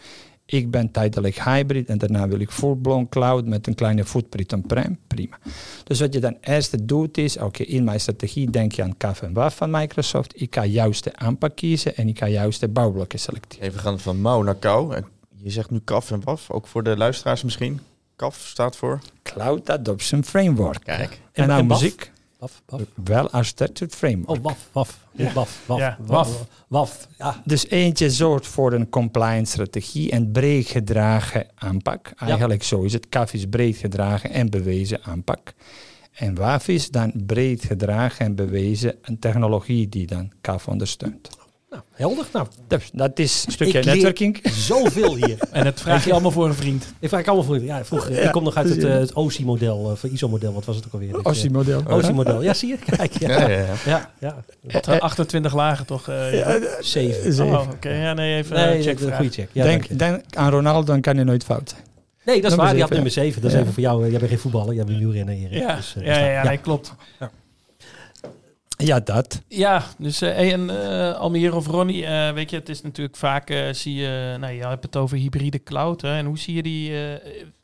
Ik 0.45 0.71
ben 0.71 0.91
tijdelijk 0.91 1.43
hybrid 1.43 1.87
en 1.87 1.97
daarna 1.97 2.27
wil 2.27 2.39
ik 2.39 2.51
full-blown 2.51 3.07
cloud 3.09 3.45
met 3.45 3.67
een 3.67 3.75
kleine 3.75 4.05
footprint 4.05 4.53
on-prem. 4.53 4.97
Prima. 5.07 5.37
Dus 5.83 5.99
wat 5.99 6.13
je 6.13 6.19
dan 6.19 6.37
eerst 6.41 6.87
doet 6.87 7.17
is, 7.17 7.37
oké, 7.37 7.63
in 7.63 7.83
mijn 7.83 7.99
strategie 7.99 8.49
denk 8.49 8.71
je 8.71 8.83
aan 8.83 8.97
KAF 8.97 9.21
en 9.21 9.33
WAF 9.33 9.55
van 9.55 9.71
Microsoft. 9.71 10.41
Ik 10.41 10.55
ga 10.55 10.65
juist 10.65 11.03
de 11.03 11.15
aanpak 11.15 11.55
kiezen 11.55 11.95
en 11.95 12.07
ik 12.07 12.17
ga 12.17 12.27
juist 12.27 12.59
de 12.59 12.67
bouwblokken 12.67 13.19
selecteren. 13.19 13.67
Even 13.67 13.79
gaan 13.79 13.99
van 13.99 14.21
mouw 14.21 14.41
naar 14.41 14.55
kou. 14.55 14.95
En 14.95 15.05
je 15.43 15.49
zegt 15.49 15.69
nu 15.69 15.79
kaf 15.83 16.11
en 16.11 16.23
waf, 16.23 16.49
ook 16.51 16.67
voor 16.67 16.83
de 16.83 16.97
luisteraars 16.97 17.43
misschien. 17.43 17.79
Kaf 18.15 18.35
staat 18.47 18.75
voor. 18.75 18.99
Cloud 19.23 19.69
Adoption 19.69 20.23
Framework. 20.23 20.83
Kijk. 20.83 21.11
En, 21.11 21.19
En- 21.43 21.47
nou 21.47 21.61
en 21.61 21.67
WAF? 21.67 21.81
muziek, 21.81 22.11
Waf, 22.37 22.61
waf. 22.65 22.81
wel 23.03 23.29
architectured 23.29 23.95
framework. 23.95 24.29
Oh, 24.29 24.43
waf, 24.43 24.67
waf. 24.71 24.99
Ja. 25.11 25.33
Waf, 25.33 25.59
waf. 25.65 25.79
Ja, 25.79 25.97
waf. 25.99 26.27
waf. 26.27 26.47
Waf. 26.67 27.07
Ja. 27.17 27.41
Dus 27.45 27.67
eentje 27.67 28.09
zorgt 28.11 28.47
voor 28.47 28.73
een 28.73 28.89
compliance 28.89 29.51
strategie 29.51 30.11
en 30.11 30.31
breed 30.31 30.67
gedragen 30.67 31.47
aanpak. 31.55 32.11
Eigenlijk 32.17 32.63
zo 32.63 32.81
is 32.81 32.93
het. 32.93 33.09
CAF 33.09 33.33
is 33.33 33.45
breed 33.45 33.77
gedragen 33.77 34.29
en 34.29 34.49
bewezen 34.49 35.03
aanpak. 35.03 35.53
En 36.13 36.35
WAF 36.35 36.67
is 36.67 36.89
dan 36.89 37.13
breed 37.25 37.63
gedragen 37.63 38.25
en 38.25 38.35
bewezen 38.35 38.95
een 39.01 39.19
technologie 39.19 39.89
die 39.89 40.07
dan 40.07 40.31
CAF 40.41 40.67
ondersteunt. 40.67 41.29
Nou, 41.73 41.85
helder. 41.93 42.25
Nou, 42.33 42.47
Dus 42.67 42.89
dat 42.93 43.19
is 43.19 43.43
een 43.45 43.51
stukje 43.51 43.77
Ik 43.77 43.85
leer- 43.85 43.93
netwerking. 43.93 44.39
zoveel 44.51 45.15
hier. 45.15 45.37
En 45.51 45.65
het 45.65 45.81
vraag 45.81 46.05
je 46.05 46.11
allemaal 46.11 46.31
voor 46.31 46.45
een 46.47 46.53
vriend. 46.53 46.93
Ik 46.99 47.09
vraag 47.09 47.25
allemaal 47.25 47.45
voor. 47.45 47.61
Ja, 47.63 47.85
vroeger. 47.85 48.11
Ik 48.23 48.31
kom 48.31 48.43
nog 48.43 48.55
uit 48.55 48.69
het, 48.69 48.83
eh, 48.83 48.91
het 48.93 49.13
OSI-model, 49.13 49.77
of 49.77 50.03
ISO-model. 50.03 50.53
Wat 50.53 50.65
was 50.65 50.75
het 50.75 50.85
ook 50.85 50.93
alweer? 50.93 51.11
Dat 51.23 51.41
je- 51.41 51.49
model. 51.49 51.83
OSI-model. 51.87 52.41
Ja, 52.43 52.53
zie 52.53 52.69
je? 52.69 52.77
Kijk, 52.97 53.19
ja. 53.19 53.29
Ja, 53.29 53.49
ja, 53.49 53.57
ja. 53.57 53.73
Ja, 53.85 54.09
ja. 54.19 54.35
Wat, 54.71 54.87
eh, 54.87 54.99
28 54.99 55.53
lagen 55.53 55.85
toch? 55.85 56.07
eh, 56.07 56.33
ja. 56.39 56.59
Zeven. 56.79 57.45
Oh, 57.45 57.67
oké. 57.71 57.89
Ja, 57.89 58.13
nee, 58.13 58.35
even 58.37 58.55
Nee, 58.55 58.77
eh, 58.77 58.83
check 58.83 58.99
een 58.99 59.15
goede 59.15 59.31
check. 59.31 59.49
Ja, 59.51 59.79
denk, 59.89 60.21
aan 60.35 60.49
Ronaldo, 60.51 60.83
dan 60.85 61.01
kan 61.01 61.17
je 61.17 61.23
nooit 61.23 61.43
fout 61.43 61.69
zijn. 61.69 61.81
Nee, 62.25 62.35
dat 62.41 62.51
is 62.51 62.57
Nummer 62.57 62.57
waar. 62.65 62.73
Die 62.73 62.81
had 62.83 62.91
zeven, 62.91 63.03
nummer 63.03 63.11
7. 63.11 63.41
Dat 63.41 63.49
is 63.51 63.55
Ja. 63.57 63.61
even 63.61 63.73
voor 63.73 63.83
jou. 63.83 64.03
eh, 64.03 64.09
Jij 64.09 64.19
bent 64.19 64.31
geen 64.31 64.39
voetballer. 64.39 64.73
Jij 64.73 64.85
bent 64.85 64.97
wielrenner, 64.97 65.35
Erik. 65.35 65.53
Ja, 65.53 65.75
Dus, 65.75 65.95
eh, 65.95 66.05
ja, 66.05 66.13
dus 66.13 66.23
ja, 66.23 66.35
dat- 66.41 66.49
nee, 66.49 66.57
klopt. 66.57 66.93
Ja, 67.19 67.31
dat. 69.03 69.41
Ja, 69.47 69.83
dus 69.97 70.21
eh, 70.21 70.33
hey, 70.33 70.53
en 70.53 70.69
eh, 70.69 71.19
Almere 71.19 71.55
of 71.55 71.67
Ronnie, 71.67 72.05
eh, 72.05 72.33
weet 72.33 72.49
je, 72.49 72.55
het 72.55 72.69
is 72.69 72.81
natuurlijk 72.81 73.17
vaak, 73.17 73.53
zie 73.71 73.95
je, 73.95 74.35
nou, 74.39 74.53
je 74.53 74.67
hebt 74.67 74.83
het 74.83 74.95
over 74.95 75.17
hybride 75.17 75.63
cloud. 75.63 76.01
Hè, 76.01 76.17
en 76.17 76.25
hoe 76.25 76.37
zie 76.37 76.55
je 76.55 76.63
die, 76.63 76.93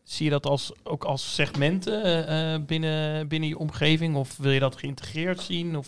zie 0.03 0.25
je 0.25 0.31
dat 0.31 0.45
als, 0.45 0.71
ook 0.83 1.03
als 1.03 1.35
segmenten 1.35 2.65
binnen, 2.65 3.27
binnen 3.27 3.49
je 3.49 3.57
omgeving? 3.57 4.15
Of 4.15 4.37
wil 4.37 4.51
je 4.51 4.59
dat 4.59 4.75
geïntegreerd 4.75 5.41
zien? 5.41 5.77
Of, 5.77 5.87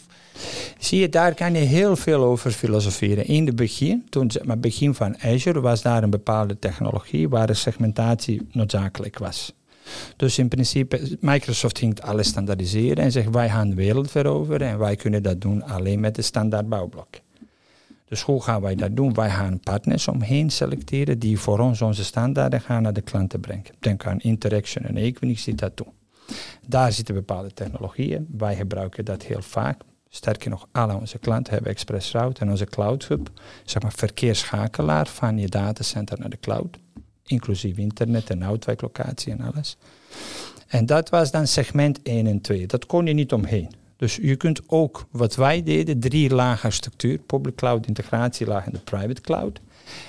Zie 0.79 0.99
je, 0.99 1.09
daar 1.09 1.33
kan 1.33 1.53
je 1.53 1.59
heel 1.59 1.95
veel 1.95 2.23
over 2.23 2.51
filosoferen. 2.51 3.25
In 3.25 3.45
het 3.45 3.55
begin, 3.55 4.05
toen 4.09 4.31
zeg 4.31 4.43
maar 4.43 4.59
begin 4.59 4.93
van 4.93 5.21
Azure, 5.21 5.61
was 5.61 5.81
daar 5.81 6.03
een 6.03 6.09
bepaalde 6.09 6.59
technologie 6.59 7.29
waar 7.29 7.47
de 7.47 7.53
segmentatie 7.53 8.47
noodzakelijk 8.51 9.17
was. 9.17 9.53
Dus 10.15 10.37
in 10.37 10.47
principe, 10.47 11.17
Microsoft 11.19 11.77
ging 11.77 12.01
alles 12.01 12.27
standaardiseren 12.27 13.03
en 13.03 13.11
zegt 13.11 13.29
wij 13.29 13.49
gaan 13.49 13.69
de 13.69 13.75
wereld 13.75 14.11
veroveren 14.11 14.67
en 14.67 14.77
wij 14.77 14.95
kunnen 14.95 15.23
dat 15.23 15.41
doen 15.41 15.63
alleen 15.63 15.99
met 15.99 16.15
de 16.15 16.21
standaard 16.21 16.69
bouwblok. 16.69 17.09
Dus 18.05 18.21
hoe 18.21 18.43
gaan 18.43 18.61
wij 18.61 18.75
dat 18.75 18.95
doen? 18.95 19.13
Wij 19.13 19.29
gaan 19.29 19.59
partners 19.59 20.07
omheen 20.07 20.49
selecteren 20.49 21.19
die 21.19 21.39
voor 21.39 21.59
ons 21.59 21.81
onze 21.81 22.03
standaarden 22.03 22.61
gaan 22.61 22.81
naar 22.81 22.93
de 22.93 23.01
klanten 23.01 23.39
brengen. 23.39 23.65
Denk 23.79 24.05
aan 24.05 24.19
Interaction 24.19 24.83
en 24.83 24.97
Equinix 24.97 25.43
die 25.43 25.55
dat 25.55 25.77
doen. 25.77 25.93
Daar 26.67 26.91
zitten 26.91 27.15
bepaalde 27.15 27.53
technologieën. 27.53 28.27
Wij 28.37 28.55
gebruiken 28.55 29.05
dat 29.05 29.23
heel 29.23 29.41
vaak. 29.41 29.81
Sterker 30.09 30.49
nog, 30.49 30.67
alle 30.71 30.95
onze 30.95 31.19
klanten 31.19 31.53
hebben 31.53 31.71
Express 31.71 32.11
Route 32.11 32.41
en 32.41 32.49
onze 32.49 32.65
Cloud 32.65 33.07
Hub, 33.07 33.29
zeg 33.63 33.81
maar 33.81 33.93
verkeersschakelaar 33.95 35.07
van 35.07 35.37
je 35.37 35.47
datacenter 35.47 36.19
naar 36.19 36.29
de 36.29 36.39
cloud, 36.39 36.79
inclusief 37.25 37.77
internet 37.77 38.29
en 38.29 38.43
uitwijklocatie 38.43 39.31
en 39.31 39.41
alles. 39.41 39.77
En 40.67 40.85
dat 40.85 41.09
was 41.09 41.31
dan 41.31 41.47
segment 41.47 42.01
1 42.01 42.27
en 42.27 42.41
2. 42.41 42.67
Dat 42.67 42.85
kon 42.85 43.05
je 43.05 43.13
niet 43.13 43.33
omheen. 43.33 43.69
Dus 43.95 44.15
je 44.15 44.35
kunt 44.35 44.61
ook, 44.67 45.05
wat 45.11 45.35
wij 45.35 45.63
deden, 45.63 45.99
drie 45.99 46.33
lagen 46.33 46.71
structuur. 46.71 47.17
Public 47.17 47.55
cloud, 47.55 47.87
integratielaag 47.87 48.65
en 48.65 48.71
de 48.71 48.79
private 48.79 49.21
cloud. 49.21 49.61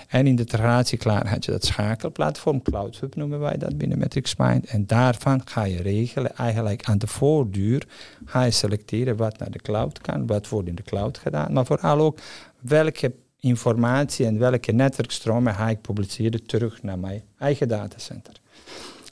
En 0.08 0.26
in 0.26 0.36
de 0.36 0.42
integratieklaar 0.42 1.28
had 1.28 1.44
je 1.44 1.50
dat 1.50 1.64
schakelplatform, 1.64 2.62
Cloud 2.62 3.00
Hub 3.00 3.14
noemen 3.14 3.40
wij 3.40 3.56
dat 3.56 3.78
binnen 3.78 3.98
Matrix 3.98 4.36
Mind. 4.36 4.66
En 4.66 4.86
daarvan 4.86 5.40
ga 5.44 5.64
je 5.64 5.82
regelen, 5.82 6.36
eigenlijk 6.36 6.84
aan 6.84 6.98
de 6.98 7.06
voorduur, 7.06 7.86
ga 8.24 8.42
je 8.42 8.50
selecteren 8.50 9.16
wat 9.16 9.38
naar 9.38 9.50
de 9.50 9.58
cloud 9.58 10.00
kan, 10.00 10.26
wat 10.26 10.48
wordt 10.48 10.68
in 10.68 10.74
de 10.74 10.82
cloud 10.82 11.18
gedaan. 11.18 11.52
Maar 11.52 11.66
vooral 11.66 11.98
ook 12.00 12.18
welke 12.60 13.14
informatie 13.42 14.26
en 14.26 14.38
welke 14.38 14.72
netwerkstromen 14.72 15.54
ga 15.54 15.68
ik 15.68 15.80
publiceren 15.80 16.46
terug 16.46 16.82
naar 16.82 16.98
mijn 16.98 17.22
eigen 17.38 17.68
datacenter. 17.68 18.40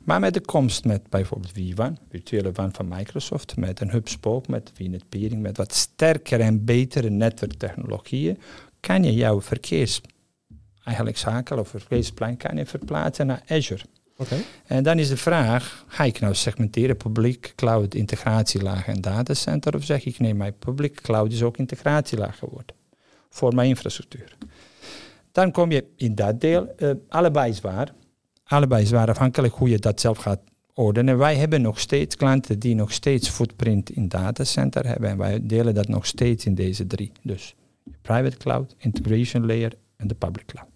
Maar 0.04 0.20
met 0.20 0.34
de 0.34 0.40
komst 0.40 0.84
met 0.84 1.08
bijvoorbeeld 1.08 1.52
vWAN, 1.52 1.98
virtuele 2.10 2.52
WAN 2.52 2.74
van 2.74 2.88
Microsoft, 2.88 3.56
met 3.56 3.80
een 3.80 3.90
HubSpot, 3.90 4.48
met 4.48 4.70
VNet 4.74 5.08
Peering, 5.08 5.42
met 5.42 5.56
wat 5.56 5.74
sterkere 5.74 6.42
en 6.42 6.64
betere 6.64 7.10
netwerktechnologieën, 7.10 8.38
kan 8.80 9.04
je 9.04 9.14
jouw 9.14 9.40
verkeers 9.40 10.00
eigenlijk 10.84 11.18
zaken 11.18 11.58
of 11.58 11.68
verkeersplan 11.68 12.36
kan 12.36 12.56
je 12.56 12.66
verplaatsen 12.66 13.26
naar 13.26 13.42
Azure. 13.48 13.84
Oké. 14.16 14.36
En 14.66 14.82
dan 14.82 14.98
is 14.98 15.08
de 15.08 15.16
vraag, 15.16 15.84
ga 15.88 16.04
ik 16.04 16.20
nou 16.20 16.34
segmenteren 16.34 16.96
publiek, 16.96 17.52
cloud, 17.56 17.94
integratielaag 17.94 18.86
en 18.86 19.00
datacenter 19.00 19.74
of 19.74 19.84
zeg 19.84 20.04
ik 20.04 20.18
nee, 20.18 20.34
mijn 20.34 20.58
publiek 20.58 21.00
cloud 21.00 21.32
is 21.32 21.42
ook 21.42 21.56
integratielaag 21.56 22.38
geworden 22.38 22.78
voor 23.30 23.54
mijn 23.54 23.68
infrastructuur. 23.68 24.36
Dan 25.32 25.50
kom 25.50 25.70
je 25.70 25.84
in 25.96 26.14
dat 26.14 26.40
deel, 26.40 26.74
eh, 26.76 26.90
allebei 27.08 27.50
is 27.50 27.60
waar. 27.60 27.92
Allebei 28.44 28.82
is 28.82 28.90
waar, 28.90 29.08
afhankelijk 29.08 29.54
hoe 29.54 29.68
je 29.68 29.78
dat 29.78 30.00
zelf 30.00 30.18
gaat 30.18 30.40
ordenen. 30.74 31.18
Wij 31.18 31.36
hebben 31.36 31.62
nog 31.62 31.80
steeds 31.80 32.16
klanten 32.16 32.58
die 32.58 32.74
nog 32.74 32.92
steeds 32.92 33.28
footprint 33.28 33.90
in 33.90 34.08
datacenter 34.08 34.86
hebben 34.86 35.10
en 35.10 35.16
wij 35.16 35.46
delen 35.46 35.74
dat 35.74 35.88
nog 35.88 36.06
steeds 36.06 36.44
in 36.44 36.54
deze 36.54 36.86
drie. 36.86 37.12
Dus 37.22 37.54
private 38.02 38.36
cloud, 38.36 38.74
integration 38.78 39.46
layer 39.46 39.72
en 39.96 40.08
de 40.08 40.14
public 40.14 40.46
cloud. 40.46 40.68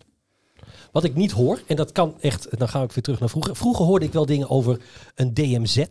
Wat 0.92 1.04
ik 1.04 1.14
niet 1.14 1.30
hoor, 1.30 1.60
en 1.66 1.76
dat 1.76 1.92
kan 1.92 2.14
echt, 2.20 2.58
dan 2.58 2.68
ga 2.68 2.82
ik 2.82 2.92
weer 2.92 3.02
terug 3.02 3.20
naar 3.20 3.28
vroeger. 3.28 3.56
Vroeger 3.56 3.84
hoorde 3.84 4.06
ik 4.06 4.12
wel 4.12 4.26
dingen 4.26 4.50
over 4.50 4.80
een 5.14 5.34
DMZ, 5.34 5.84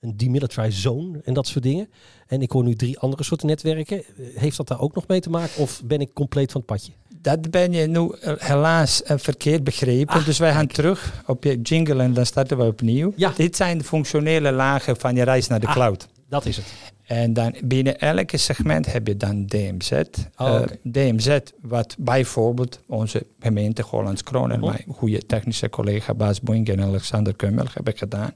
een 0.00 0.16
demilitarized 0.16 0.80
zone 0.82 1.20
en 1.24 1.34
dat 1.34 1.46
soort 1.46 1.64
dingen. 1.64 1.88
En 2.26 2.42
ik 2.42 2.50
hoor 2.50 2.64
nu 2.64 2.74
drie 2.74 2.98
andere 2.98 3.22
soorten 3.22 3.46
netwerken. 3.46 4.02
Heeft 4.34 4.56
dat 4.56 4.68
daar 4.68 4.80
ook 4.80 4.94
nog 4.94 5.06
mee 5.06 5.20
te 5.20 5.30
maken 5.30 5.62
of 5.62 5.82
ben 5.84 6.00
ik 6.00 6.12
compleet 6.14 6.52
van 6.52 6.60
het 6.60 6.70
padje? 6.70 6.92
Dat 7.22 7.50
ben 7.50 7.72
je 7.72 7.86
nu 7.86 8.10
eh, 8.20 8.32
helaas 8.38 9.02
eh, 9.02 9.18
verkeerd 9.18 9.64
begrepen. 9.64 10.14
Ah, 10.14 10.24
dus 10.24 10.38
wij 10.38 10.52
gaan 10.52 10.66
terug 10.66 11.22
op 11.26 11.44
je 11.44 11.60
jingle 11.62 12.02
en 12.02 12.14
dan 12.14 12.26
starten 12.26 12.58
we 12.58 12.64
opnieuw. 12.64 13.12
Ja. 13.16 13.32
Dit 13.36 13.56
zijn 13.56 13.78
de 13.78 13.84
functionele 13.84 14.52
lagen 14.52 14.96
van 14.96 15.14
je 15.14 15.22
reis 15.22 15.46
naar 15.46 15.60
de 15.60 15.66
Ah. 15.66 15.72
cloud. 15.72 16.08
Dat 16.28 16.46
is 16.46 16.56
het. 16.56 16.66
En 17.10 17.32
dan 17.32 17.54
binnen 17.64 17.98
elke 17.98 18.36
segment 18.36 18.92
heb 18.92 19.06
je 19.06 19.16
dan 19.16 19.46
DMZ. 19.46 19.90
Oh, 20.36 20.54
Eh. 20.54 20.62
DMZ, 20.82 21.38
wat 21.60 21.96
bijvoorbeeld 21.98 22.80
onze 22.86 23.26
gemeente 23.40 23.82
Hollands 23.82 24.22
Kroon 24.22 24.50
en 24.50 24.58
Mhm. 24.60 24.68
mijn 24.68 24.84
goede 24.88 25.26
technische 25.26 25.68
collega 25.68 26.14
Baas 26.14 26.40
Boink 26.40 26.68
en 26.68 26.80
Alexander 26.82 27.36
Kummel 27.36 27.64
hebben 27.74 27.96
gedaan. 27.96 28.32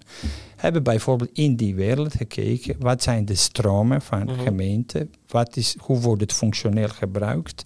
Hebben 0.57 0.83
bijvoorbeeld 0.83 1.31
in 1.33 1.57
die 1.57 1.75
wereld 1.75 2.15
gekeken, 2.15 2.77
wat 2.79 3.03
zijn 3.03 3.25
de 3.25 3.35
stromen 3.35 4.03
van 4.03 4.25
Mhm. 4.25 4.41
gemeenten, 4.41 5.11
wat 5.29 5.57
is, 5.57 5.77
hoe 5.79 5.99
wordt 6.01 6.21
het 6.21 6.33
functioneel 6.33 6.89
gebruikt. 6.89 7.65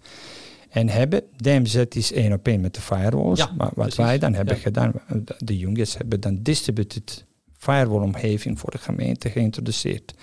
En 0.69 0.89
hebben, 0.89 1.23
DMZ 1.37 1.75
is 1.89 2.13
één 2.13 2.33
op 2.33 2.47
één 2.49 2.61
met 2.61 2.75
de 2.75 2.81
firewalls, 2.81 3.39
Ja, 3.39 3.47
maar 3.57 3.67
wat 3.67 3.75
precies. 3.75 3.97
wij 3.97 4.19
dan 4.19 4.35
hebben 4.35 4.55
Ja. 4.55 4.61
gedaan, 4.61 4.93
de- 5.25 5.35
de 5.39 5.59
jongens 5.59 5.97
hebben 5.97 6.21
dan 6.21 6.39
distributed 6.43 7.25
firewall 7.59 8.01
omgeving 8.03 8.59
voor 8.59 8.71
de 8.71 8.79
gemeente 8.79 9.31
geïntroduceerd. 9.31 10.15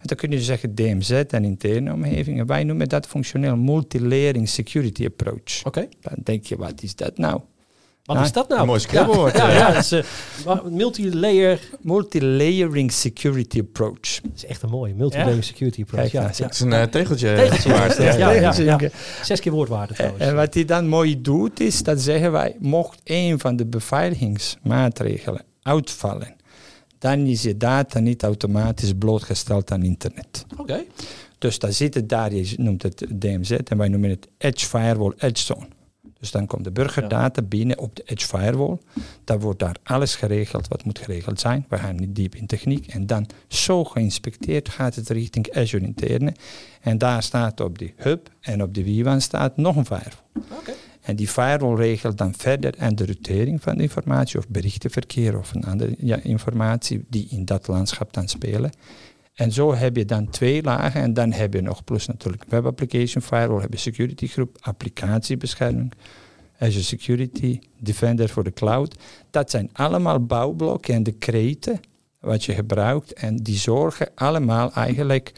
En 0.00 0.06
dan 0.06 0.16
kun 0.16 0.30
je 0.30 0.40
zeggen 0.40 0.74
DMZ 0.74 1.10
en 1.10 1.44
interne 1.44 1.92
omgevingen. 1.92 2.46
Wij 2.46 2.64
noemen 2.64 2.88
dat 2.88 3.06
functioneel 3.06 3.56
multilayering 3.56 4.48
security 4.48 5.04
approach. 5.06 5.64
Oké. 5.64 5.88
Dan 6.00 6.14
denk 6.22 6.44
je, 6.46 6.56
wat 6.56 6.82
is 6.82 6.96
dat 6.96 7.18
nou? 7.18 7.40
Wat 8.04 8.16
Ja, 8.16 8.22
is 8.22 8.32
dat 8.32 8.48
nou? 8.48 8.60
een 8.60 8.66
mooi 8.66 8.80
scrabblewoord, 8.80 9.36
Ja, 9.36 9.50
ja, 9.52 9.72
dat 9.72 9.82
is 9.82 9.92
eh, 9.92 10.64
multilayer. 10.64 11.60
Multilayering 11.80 12.92
security 12.92 13.58
approach. 13.60 14.20
Dat 14.22 14.30
is 14.36 14.46
echt 14.46 14.62
een 14.62 14.68
mooie. 14.70 14.94
Multilayer 14.94 15.42
security 15.44 15.80
approach. 15.82 16.00
Kijk, 16.10 16.12
Ja, 16.12 16.20
nou, 16.20 16.32
ja. 16.36 16.44
Het 16.44 16.54
is 16.54 16.60
een 16.60 16.72
eh, 16.72 16.82
tegeltje. 16.82 17.34
Tegeltje. 17.34 17.68
Maarten. 17.68 18.04
Ja, 18.04 18.10
ja, 18.16 18.30
ja, 18.30 18.50
Tegeltje. 18.50 18.64
ja. 18.86 19.24
Zes 19.24 19.40
keer 19.40 19.52
woordwaarde 19.52 19.88
En, 19.92 19.94
trouwens. 19.96 20.24
en 20.24 20.34
wat 20.34 20.54
hij 20.54 20.64
dan 20.64 20.88
mooi 20.88 21.20
doet, 21.20 21.60
is 21.60 21.82
dat 21.82 22.00
zeggen 22.00 22.32
wij, 22.32 22.56
mocht 22.58 23.00
een 23.04 23.38
van 23.38 23.56
de 23.56 23.66
beveiligingsmaatregelen 23.66 25.42
uitvallen, 25.62 26.36
dan 27.04 27.26
is 27.26 27.42
je 27.42 27.56
data 27.56 27.98
niet 27.98 28.22
automatisch 28.22 28.92
blootgesteld 28.98 29.70
aan 29.70 29.82
internet. 29.82 30.46
Oké. 30.56 30.84
Dus 31.38 31.58
daar 31.58 31.72
zit 31.72 31.94
het 31.94 32.08
daar, 32.08 32.34
je 32.34 32.54
noemt 32.56 32.82
het 32.82 33.06
DMZ 33.08 33.50
en 33.50 33.76
wij 33.76 33.88
noemen 33.88 34.10
het 34.10 34.28
Edge 34.38 34.66
Firewall 34.66 35.12
Edge 35.18 35.44
Zone. 35.44 35.66
Dus 36.24 36.32
dan 36.32 36.46
komt 36.46 36.64
de 36.64 36.70
burgerdata 36.70 37.42
binnen 37.42 37.78
op 37.78 37.96
de 37.96 38.02
Edge 38.06 38.26
Firewall. 38.26 38.78
Dan 39.24 39.38
wordt 39.38 39.58
daar 39.58 39.76
alles 39.82 40.14
geregeld 40.14 40.68
wat 40.68 40.84
moet 40.84 40.98
geregeld 40.98 41.40
zijn. 41.40 41.64
We 41.68 41.78
gaan 41.78 41.96
niet 41.96 42.14
diep 42.14 42.34
in 42.34 42.46
techniek. 42.46 42.86
En 42.86 43.06
dan 43.06 43.26
zo 43.48 43.84
geïnspecteerd 43.84 44.68
gaat 44.68 44.94
het 44.94 45.08
richting 45.08 45.56
Azure 45.56 45.84
interne. 45.84 46.34
En 46.80 46.98
daar 46.98 47.22
staat 47.22 47.60
op 47.60 47.78
die 47.78 47.94
hub 47.96 48.30
en 48.40 48.62
op 48.62 48.74
de 48.74 48.84
WWAN 48.84 49.20
staat 49.20 49.56
nog 49.56 49.76
een 49.76 49.86
firewall. 49.86 50.74
En 51.00 51.16
die 51.16 51.28
firewall 51.28 51.74
regelt 51.74 52.18
dan 52.18 52.34
verder 52.36 52.74
en 52.74 52.94
de 52.94 53.04
routering 53.04 53.62
van 53.62 53.76
de 53.76 53.82
informatie 53.82 54.38
of 54.38 54.48
berichtenverkeer 54.48 55.38
of 55.38 55.54
een 55.54 55.64
andere 55.64 55.94
ja, 55.98 56.16
informatie 56.16 57.04
die 57.08 57.26
in 57.30 57.44
dat 57.44 57.66
landschap 57.66 58.12
dan 58.12 58.28
spelen. 58.28 58.70
En 59.34 59.52
zo 59.52 59.74
heb 59.74 59.96
je 59.96 60.04
dan 60.04 60.30
twee 60.30 60.62
lagen 60.62 61.00
en 61.00 61.14
dan 61.14 61.32
heb 61.32 61.54
je 61.54 61.60
nog 61.60 61.84
plus 61.84 62.06
natuurlijk 62.06 62.44
web 62.48 62.66
application 62.66 63.22
firewall, 63.22 63.60
heb 63.60 63.72
je 63.72 63.78
security 63.78 64.26
groep, 64.26 64.56
applicatiebescherming, 64.60 65.92
Azure 66.58 66.84
Security, 66.84 67.58
Defender 67.78 68.28
voor 68.28 68.44
de 68.44 68.52
cloud. 68.52 68.96
Dat 69.30 69.50
zijn 69.50 69.70
allemaal 69.72 70.24
bouwblokken 70.24 70.94
en 70.94 71.02
decreten 71.02 71.80
wat 72.20 72.44
je 72.44 72.54
gebruikt 72.54 73.12
en 73.12 73.36
die 73.36 73.56
zorgen 73.56 74.08
allemaal 74.14 74.72
eigenlijk 74.72 75.32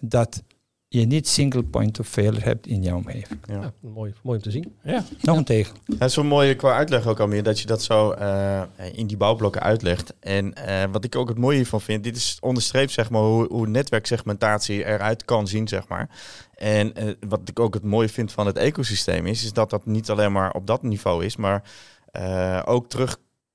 dat 0.00 0.42
je 0.88 1.06
niet 1.06 1.28
single 1.28 1.62
point 1.62 2.00
of 2.00 2.08
failure 2.08 2.44
hebt 2.44 2.66
in 2.66 2.82
jouw 2.82 2.96
omgeving. 2.96 3.40
Ja. 3.46 3.60
Ja, 3.60 3.72
mooi, 3.80 4.12
mooi 4.22 4.36
om 4.36 4.42
te 4.42 4.50
zien. 4.50 4.74
ja. 4.82 5.04
Nog 5.22 5.36
een 5.36 5.44
tegel. 5.44 5.74
Ja, 5.84 5.94
het 5.98 6.10
is 6.10 6.16
wel 6.16 6.24
mooi 6.24 6.54
qua 6.54 6.76
uitleg 6.76 7.06
ook 7.06 7.20
alweer 7.20 7.42
dat 7.42 7.60
je 7.60 7.66
dat 7.66 7.82
zo 7.82 8.10
eh, 8.10 8.62
in 8.92 9.06
die 9.06 9.16
bouwblokken 9.16 9.62
uitlegt. 9.62 10.14
En 10.20 10.54
eh, 10.54 10.84
wat 10.92 11.04
ik 11.04 11.16
ook 11.16 11.28
het 11.28 11.38
mooie 11.38 11.56
hiervan 11.56 11.80
vind, 11.80 12.04
dit 12.04 12.16
is 12.16 12.36
onderstreept 12.40 12.90
zeg 12.90 13.10
maar 13.10 13.22
hoe, 13.22 13.46
hoe 13.48 13.66
netwerksegmentatie 13.66 14.84
eruit 14.84 15.24
kan 15.24 15.48
zien 15.48 15.68
zeg 15.68 15.88
maar. 15.88 16.08
En 16.54 16.94
eh, 16.94 17.08
wat 17.28 17.48
ik 17.48 17.60
ook 17.60 17.74
het 17.74 17.84
mooie 17.84 18.08
vind 18.08 18.32
van 18.32 18.46
het 18.46 18.56
ecosysteem 18.56 19.26
is, 19.26 19.44
is 19.44 19.52
dat 19.52 19.70
dat 19.70 19.86
niet 19.86 20.10
alleen 20.10 20.32
maar 20.32 20.52
op 20.52 20.66
dat 20.66 20.82
niveau 20.82 21.24
is, 21.24 21.36
maar 21.36 21.62
eh, 22.12 22.62
ook 22.64 22.88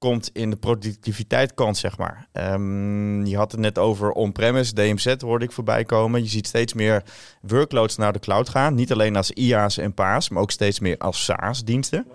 terugkomt 0.01 0.29
in 0.33 0.49
de 0.49 0.55
productiviteitkant 0.55 1.77
zeg 1.77 1.97
maar. 1.97 2.27
Ehm, 2.31 3.25
je 3.25 3.37
had 3.37 3.51
het 3.51 3.61
net 3.61 3.77
over 3.77 4.11
on-premise, 4.11 4.73
DMZ 4.73 5.15
hoorde 5.19 5.45
ik 5.45 5.51
voorbij 5.51 5.83
komen. 5.83 6.23
Je 6.23 6.29
ziet 6.29 6.47
steeds 6.47 6.73
meer 6.73 7.03
workloads 7.41 7.97
naar 7.97 8.13
de 8.13 8.19
cloud 8.19 8.49
gaan, 8.49 8.75
niet 8.75 8.91
alleen 8.91 9.15
als 9.15 9.31
IaaS 9.31 9.77
en 9.77 9.93
PaaS, 9.93 10.29
maar 10.29 10.41
ook 10.41 10.51
steeds 10.51 10.79
meer 10.79 10.97
als 10.97 11.23
SaaS 11.23 11.63
diensten. 11.63 12.07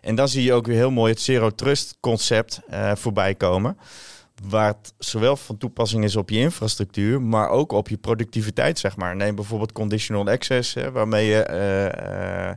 En 0.00 0.14
dan 0.14 0.28
zie 0.28 0.42
je 0.42 0.52
ook 0.52 0.66
weer 0.66 0.76
heel 0.76 0.90
mooi 0.90 1.12
het 1.12 1.20
Zero 1.20 1.50
Trust 1.50 1.96
concept 2.00 2.60
uh, 2.70 2.94
voorbij 2.94 3.34
komen. 3.34 3.76
Waar 4.48 4.68
het 4.68 4.94
zowel 4.98 5.36
van 5.36 5.56
toepassing 5.56 6.04
is 6.04 6.16
op 6.16 6.30
je 6.30 6.38
infrastructuur, 6.38 7.22
maar 7.22 7.48
ook 7.48 7.72
op 7.72 7.88
je 7.88 7.96
productiviteit, 7.96 8.78
zeg 8.78 8.96
maar. 8.96 9.16
Neem 9.16 9.34
bijvoorbeeld 9.34 9.72
conditional 9.72 10.28
access, 10.28 10.74
hè, 10.74 10.90
waarmee 10.90 11.26
je 11.26 11.48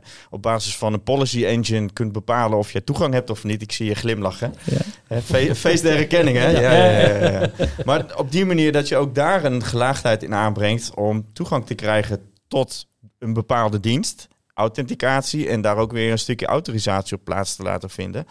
uh, 0.02 0.08
op 0.30 0.42
basis 0.42 0.76
van 0.76 0.92
een 0.92 1.02
policy 1.02 1.44
engine 1.44 1.92
kunt 1.92 2.12
bepalen 2.12 2.58
of 2.58 2.72
je 2.72 2.84
toegang 2.84 3.14
hebt 3.14 3.30
of 3.30 3.44
niet. 3.44 3.62
Ik 3.62 3.72
zie 3.72 3.86
je 3.86 3.94
glimlachen. 3.94 4.54
Ja. 4.64 5.20
Fe 5.20 5.54
feest 5.54 5.82
der 5.82 5.96
herkenning, 5.96 6.36
hè? 6.36 6.50
Ja. 6.50 6.60
Ja, 6.60 7.30
ja, 7.30 7.50
Maar 7.84 8.16
op 8.16 8.32
die 8.32 8.44
manier 8.44 8.72
dat 8.72 8.88
je 8.88 8.96
ook 8.96 9.14
daar 9.14 9.44
een 9.44 9.64
gelaagdheid 9.64 10.22
in 10.22 10.34
aanbrengt 10.34 10.94
om 10.94 11.32
toegang 11.32 11.66
te 11.66 11.74
krijgen 11.74 12.32
tot 12.48 12.86
een 13.18 13.32
bepaalde 13.32 13.80
dienst, 13.80 14.28
authenticatie 14.54 15.48
en 15.48 15.60
daar 15.60 15.76
ook 15.76 15.92
weer 15.92 16.10
een 16.10 16.18
stukje 16.18 16.46
autorisatie 16.46 17.16
op 17.16 17.24
plaats 17.24 17.56
te 17.56 17.62
laten 17.62 17.90
vinden. 17.90 18.26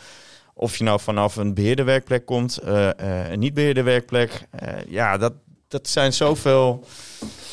Of 0.61 0.77
je 0.77 0.83
nou 0.83 0.99
vanaf 0.99 1.35
een 1.35 1.53
beheerde 1.53 1.83
werkplek 1.83 2.25
komt, 2.25 2.59
uh, 2.63 2.89
uh, 3.01 3.29
een 3.29 3.39
niet 3.39 3.53
beheerde 3.53 3.83
werkplek. 3.83 4.47
Uh, 4.63 4.69
ja, 4.87 5.17
dat, 5.17 5.33
dat 5.67 5.87
zijn 5.87 6.13
zoveel. 6.13 6.85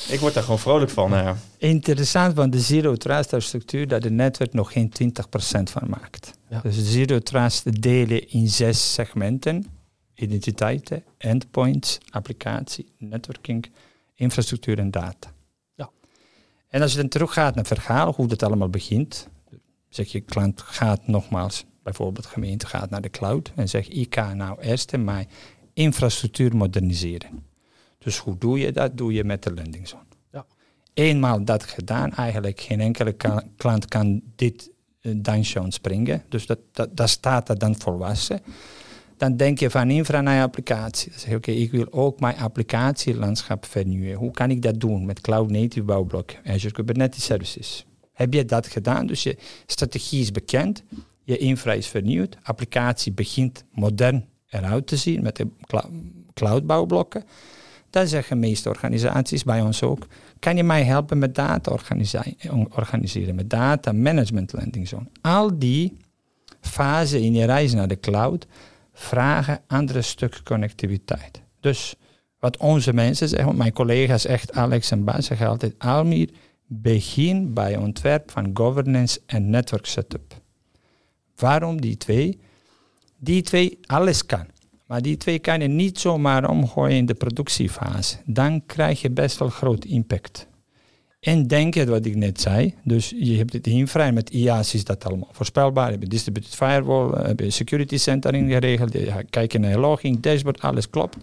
Ik 0.09 0.21
word 0.21 0.35
daar 0.35 0.43
gewoon 0.43 0.59
vrolijk 0.59 0.91
van. 0.91 1.11
Ja. 1.11 1.37
Interessant 1.59 2.35
van 2.35 2.51
de 2.51 2.61
Zero 2.61 2.95
Trust 2.95 3.35
structuur 3.39 3.89
dat 3.89 4.03
het 4.03 4.13
netwerk 4.13 4.53
nog 4.53 4.73
geen 4.73 4.93
20% 5.03 5.63
van 5.63 5.89
maakt. 5.89 6.33
Ja. 6.49 6.61
Dus 6.61 6.77
Zero 6.93 7.19
Trust 7.19 7.83
delen 7.83 8.29
in 8.29 8.49
zes 8.49 8.95
segmenten: 8.95 9.67
identiteiten, 10.15 11.05
endpoints, 11.19 11.99
applicatie, 12.11 12.93
networking, 12.99 13.71
infrastructuur 14.15 14.79
en 14.79 14.91
data. 14.91 15.33
Ja. 15.75 15.91
En 16.69 16.83
als 16.83 16.93
je 16.93 16.99
dan 16.99 17.09
teruggaat 17.09 17.55
naar 17.55 17.65
het 17.69 17.81
verhaal, 17.83 18.13
hoe 18.13 18.27
dat 18.27 18.43
allemaal 18.43 18.71
begint, 18.71 19.29
zeg 19.89 20.13
je 20.13 20.21
klant 20.21 20.63
gaat 20.63 21.07
nogmaals 21.07 21.65
bijvoorbeeld 21.87 22.27
gemeente 22.27 22.67
gaat 22.67 22.91
naar 22.91 23.01
de 23.01 23.11
cloud 23.11 23.53
en 23.55 23.69
zegt 23.69 23.97
ik 23.97 24.15
ga 24.15 24.35
nou 24.35 24.61
eerst 24.61 24.97
mijn 24.97 25.29
infrastructuur 25.73 26.57
moderniseren. 26.57 27.45
Dus 27.99 28.19
hoe 28.19 28.39
doe 28.39 28.59
je 28.59 28.73
dat? 28.73 28.97
Doe 28.97 29.13
je 29.13 29.25
met 29.25 29.43
de 29.43 29.55
landing 29.55 29.89
zone. 29.89 30.03
Ja. 30.33 30.47
Eenmaal 30.95 31.45
dat 31.45 31.65
gedaan, 31.65 32.13
eigenlijk 32.13 32.61
geen 32.61 32.81
enkele 32.81 33.17
klant 33.57 33.85
kan 33.87 34.23
dit 34.37 34.71
uh, 35.01 35.15
dan 35.17 35.73
springen. 35.73 36.23
Dus 36.29 36.47
dat, 36.47 36.59
dat, 36.73 36.97
dat 36.97 37.09
staat 37.09 37.49
er 37.49 37.59
dan 37.59 37.81
volwassen. 37.81 38.41
Dan 39.17 39.37
denk 39.37 39.59
je 39.59 39.71
van 39.71 39.91
infra 39.91 40.21
naar 40.21 40.43
applicatie. 40.43 41.11
Dan 41.11 41.19
zeg 41.19 41.31
je, 41.31 41.37
oké, 41.37 41.51
ik 41.51 41.71
wil 41.71 41.93
ook 41.93 42.21
mijn 42.21 42.37
applicatielandschap 42.37 43.65
vernieuwen. 43.65 44.17
Hoe 44.17 44.31
kan 44.31 44.51
ik 44.51 44.63
dat 44.63 44.81
doen 44.81 45.07
met 45.07 45.21
cloud 45.21 45.51
native 45.51 45.85
bouwblok, 45.85 46.31
Azure 46.45 46.75
Kubernetes 46.75 47.25
Services? 47.25 47.87
Heb 48.13 48.33
je 48.35 48.45
dat 48.45 48.67
gedaan? 48.67 49.07
Dus 49.07 49.23
je 49.23 49.37
strategie 49.67 50.21
is 50.21 50.31
bekend 50.31 50.83
je 51.27 51.37
infra 51.37 51.73
is 51.73 51.87
vernieuwd, 51.87 52.37
applicatie 52.43 53.13
begint 53.13 53.65
modern 53.73 54.29
eruit 54.49 54.87
te 54.87 54.97
zien 54.97 55.23
met 55.23 55.37
de 55.37 55.49
cloudbouwblokken. 56.35 57.25
Dan 57.91 58.07
zeggen 58.07 58.39
meeste 58.39 58.69
organisaties, 58.69 59.45
bij 59.45 59.61
ons 59.61 59.83
ook, 59.83 60.07
kan 60.39 60.57
je 60.57 60.63
mij 60.63 60.85
helpen 60.85 61.19
met 61.19 61.35
data 61.35 61.71
organiseren, 62.71 63.35
met 63.35 63.51
data 63.51 63.93
management 63.93 64.53
landing 64.53 64.89
zone. 64.89 65.09
Al 65.21 65.59
die 65.59 65.97
fasen 66.61 67.23
in 67.23 67.35
je 67.35 67.45
reis 67.45 67.73
naar 67.73 67.89
de 67.89 68.01
cloud 68.01 68.47
vragen 68.93 69.61
andere 69.67 70.03
stuk 70.03 70.41
connectiviteit. 70.45 71.43
Dus 71.61 71.95
wat 72.39 72.57
onze 72.57 72.93
mensen 72.93 73.29
zeggen, 73.29 73.57
mijn 73.57 73.73
collega's 73.73 74.27
echt 74.27 74.53
Alex 74.53 74.91
en 74.91 75.05
Bas 75.05 75.27
zeggen 75.27 75.47
altijd, 75.47 75.75
Almir, 75.79 76.31
begin 76.67 77.55
bij 77.55 77.77
ontwerp 77.77 78.31
van 78.31 78.51
governance 78.55 79.21
en 79.27 79.51
network 79.51 79.87
setup. 79.87 80.45
Waarom 81.37 81.81
die 81.81 81.97
twee? 81.97 82.39
Die 83.19 83.43
twee, 83.43 83.79
alles 83.87 84.27
kan. 84.27 84.47
Maar 84.87 85.03
die 85.03 85.17
twee 85.17 85.39
kan 85.39 85.61
je 85.61 85.69
niet 85.69 85.99
zomaar 85.99 86.51
omgooien 86.51 86.97
in 86.97 87.07
de 87.07 87.15
productiefase. 87.15 88.17
Dan 88.25 88.67
krijg 88.67 89.01
je 89.01 89.11
best 89.11 89.39
wel 89.39 89.49
groot 89.49 89.85
impact. 89.85 90.47
En 91.21 91.47
denk 91.47 91.75
je 91.75 91.87
wat 91.87 92.05
ik 92.05 92.17
net 92.17 92.41
zei. 92.41 92.75
Dus 92.85 93.13
je 93.17 93.37
hebt 93.37 93.53
het 93.53 93.67
infra 93.67 94.11
met 94.11 94.31
IaaS 94.31 94.75
is 94.75 94.85
dat 94.85 95.05
allemaal 95.05 95.29
voorspelbaar. 95.33 95.93
Je 95.93 95.99
hebt 95.99 96.11
distributed 96.11 96.55
firewall, 96.55 97.27
heb 97.27 97.41
je 97.41 97.51
security 97.51 97.97
center 97.97 98.35
ingeregeld. 98.35 98.93
Je 98.93 99.25
kijkt 99.31 99.59
naar 99.59 99.71
je 99.71 99.79
logging, 99.79 100.21
dashboard, 100.21 100.61
alles 100.61 100.91
klopt. 100.91 101.17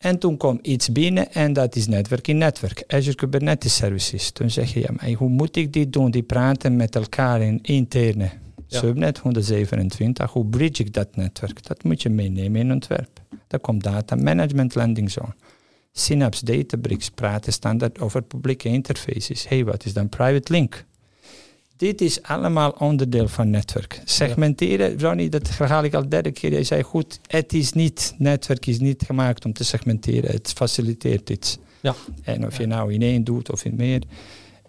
En 0.00 0.18
toen 0.18 0.36
kwam 0.36 0.58
iets 0.62 0.92
binnen 0.92 1.32
en 1.32 1.52
dat 1.52 1.76
is 1.76 1.86
netwerk 1.86 2.28
in 2.28 2.38
netwerk. 2.38 2.84
Azure 2.86 3.16
Kubernetes 3.16 3.76
Services. 3.76 4.30
Toen 4.30 4.50
zeg 4.50 4.72
je, 4.72 4.80
ja, 4.80 4.88
maar 4.96 5.10
hoe 5.10 5.28
moet 5.28 5.56
ik 5.56 5.72
dit 5.72 5.92
doen? 5.92 6.10
Die 6.10 6.22
praten 6.22 6.76
met 6.76 6.94
elkaar 6.96 7.40
in 7.40 7.58
interne 7.62 8.30
subnet 8.66 9.18
127. 9.18 10.32
Hoe 10.32 10.46
bridge 10.46 10.82
ik 10.82 10.92
dat 10.92 11.16
netwerk? 11.16 11.66
Dat 11.66 11.84
moet 11.84 12.02
je 12.02 12.08
meenemen 12.08 12.60
in 12.60 12.72
ontwerp. 12.72 13.20
Dan 13.46 13.60
komt 13.60 13.82
data 13.82 14.16
management 14.16 14.74
landing 14.74 15.10
zone. 15.10 15.34
Synapse 15.92 16.44
Databricks 16.44 17.10
praten 17.10 17.52
standaard 17.52 18.00
over 18.00 18.22
publieke 18.22 18.68
interfaces. 18.68 19.48
hey, 19.48 19.64
wat 19.64 19.84
is 19.84 19.92
dan 19.92 20.08
private 20.08 20.52
link? 20.52 20.84
Dit 21.80 22.00
is 22.00 22.22
allemaal 22.22 22.70
onderdeel 22.70 23.28
van 23.28 23.50
netwerk. 23.50 24.00
Segmenteren, 24.04 25.00
Ronnie, 25.00 25.28
dat 25.28 25.56
herhaal 25.56 25.84
ik 25.84 25.94
al 25.94 26.08
derde 26.08 26.30
keer. 26.30 26.50
Jij 26.50 26.64
zei 26.64 26.82
goed, 26.82 27.20
het 27.26 27.52
is 27.52 27.72
niet, 27.72 28.14
netwerk 28.18 28.66
is 28.66 28.78
niet 28.78 29.02
gemaakt 29.06 29.44
om 29.44 29.52
te 29.52 29.64
segmenteren. 29.64 30.30
Het 30.30 30.52
faciliteert 30.52 31.30
iets. 31.30 31.58
Ja. 31.80 31.94
En 32.22 32.46
of 32.46 32.58
je 32.58 32.66
nou 32.66 32.92
in 32.92 33.02
één 33.02 33.24
doet 33.24 33.50
of 33.50 33.64
in 33.64 33.74
meer. 33.76 34.02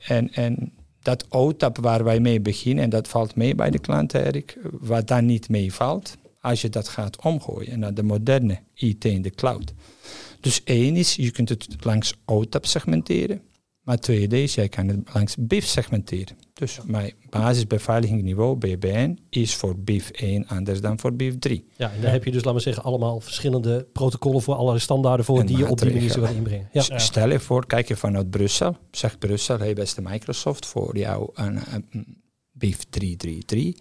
En, 0.08 0.34
en 0.34 0.72
dat 1.02 1.26
OTAP 1.30 1.78
waar 1.78 2.04
wij 2.04 2.20
mee 2.20 2.42
beginnen, 2.42 2.84
en 2.84 2.90
dat 2.90 3.08
valt 3.08 3.36
mee 3.36 3.56
bij 3.56 3.70
de 3.70 3.80
klant, 3.80 4.14
Erik, 4.14 4.58
wat 4.72 5.08
dan 5.08 5.26
niet 5.26 5.50
meevalt, 5.50 6.18
als 6.42 6.62
je 6.62 6.70
dat 6.70 6.88
gaat 6.88 7.22
omgooien 7.24 7.80
naar 7.80 7.94
de 7.94 8.04
moderne 8.04 8.60
IT 8.74 9.06
in 9.06 9.22
de 9.22 9.32
cloud. 9.32 9.74
Dus 10.40 10.64
één 10.64 10.96
is, 10.96 11.16
je 11.16 11.32
kunt 11.32 11.50
het 11.50 11.68
langs 11.80 12.14
OTAP 12.26 12.66
segmenteren. 12.66 13.42
Maar 13.82 13.98
tweede 13.98 14.44
is, 14.44 14.56
jij 14.56 14.70
kan 14.70 14.88
het 14.88 15.14
langs 15.14 15.36
BIF 15.40 15.66
segmenteren. 15.66 16.36
Dus 16.62 16.80
mijn 16.86 17.14
basisbeveiligingsniveau, 17.30 18.56
BBN, 18.56 19.20
is 19.30 19.56
voor 19.56 19.78
BIF 19.78 20.10
1 20.10 20.48
anders 20.48 20.82
dan 20.82 21.00
voor 21.00 21.14
BIF 21.14 21.40
3. 21.40 21.68
Ja, 21.76 21.92
en 21.92 22.02
daar 22.02 22.12
heb 22.12 22.24
je 22.24 22.32
dus, 22.32 22.44
laten 22.44 22.58
we 22.58 22.64
zeggen, 22.64 22.84
allemaal 22.84 23.20
verschillende 23.20 23.88
protocollen 23.94 24.42
voor, 24.42 24.56
alle 24.56 24.80
standaarden 24.80 25.26
voor, 25.26 25.46
die 25.46 25.58
je 25.58 25.70
op 25.70 25.80
die 25.80 25.94
manier 25.94 26.12
zou 26.12 26.28
inbrengen. 26.28 26.70
Ja. 26.72 27.00
Stel 27.00 27.30
je 27.30 27.40
voor, 27.40 27.66
kijk 27.66 27.88
je 27.88 27.96
vanuit 27.96 28.30
Brussel, 28.30 28.78
zegt 28.92 29.20
Brussel, 29.20 29.58
hey 29.58 29.74
beste 29.74 30.02
Microsoft, 30.02 30.66
voor 30.66 30.98
jou 30.98 31.30
een, 31.34 31.60
een 31.92 32.22
BIF 32.52 32.84
333 32.90 33.76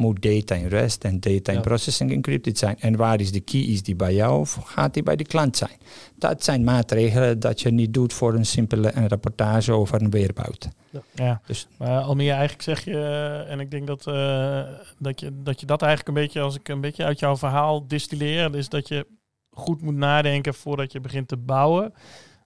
moet 0.00 0.22
data 0.22 0.54
in 0.54 0.66
rest 0.66 1.04
en 1.04 1.20
data 1.20 1.52
in 1.52 1.60
processing 1.60 2.12
encrypted 2.12 2.58
zijn. 2.58 2.76
En 2.80 2.96
waar 2.96 3.20
is 3.20 3.32
de 3.32 3.40
key? 3.40 3.60
Is 3.60 3.82
die 3.82 3.96
bij 3.96 4.14
jou 4.14 4.40
of 4.40 4.58
gaat 4.64 4.94
die 4.94 5.02
bij 5.02 5.16
de 5.16 5.24
klant 5.24 5.56
zijn? 5.56 5.76
Dat 6.18 6.44
zijn 6.44 6.64
maatregelen 6.64 7.40
dat 7.40 7.60
je 7.60 7.70
niet 7.70 7.94
doet 7.94 8.12
voor 8.12 8.34
een 8.34 8.46
simpele 8.46 8.92
een 8.94 9.08
rapportage 9.08 9.72
over 9.72 10.02
een 10.02 10.10
weerbout. 10.10 10.68
Ja, 10.90 11.02
ja. 11.14 11.40
Dus, 11.46 11.68
maar 11.78 12.00
Almere, 12.00 12.30
eigenlijk 12.30 12.62
zeg 12.62 12.84
je, 12.84 12.92
eh, 12.92 13.52
en 13.52 13.60
ik 13.60 13.70
denk 13.70 13.86
dat, 13.86 14.06
uh, 14.06 14.62
dat, 14.98 15.20
je, 15.20 15.42
dat 15.42 15.60
je 15.60 15.66
dat 15.66 15.82
eigenlijk 15.82 16.16
een 16.16 16.22
beetje, 16.22 16.40
als 16.40 16.54
ik 16.54 16.68
een 16.68 16.80
beetje 16.80 17.04
uit 17.04 17.18
jouw 17.18 17.36
verhaal 17.36 17.86
distilleer, 17.86 18.54
is 18.54 18.68
dat 18.68 18.88
je 18.88 19.06
goed 19.50 19.82
moet 19.82 19.96
nadenken 19.96 20.54
voordat 20.54 20.92
je 20.92 21.00
begint 21.00 21.28
te 21.28 21.36
bouwen 21.36 21.92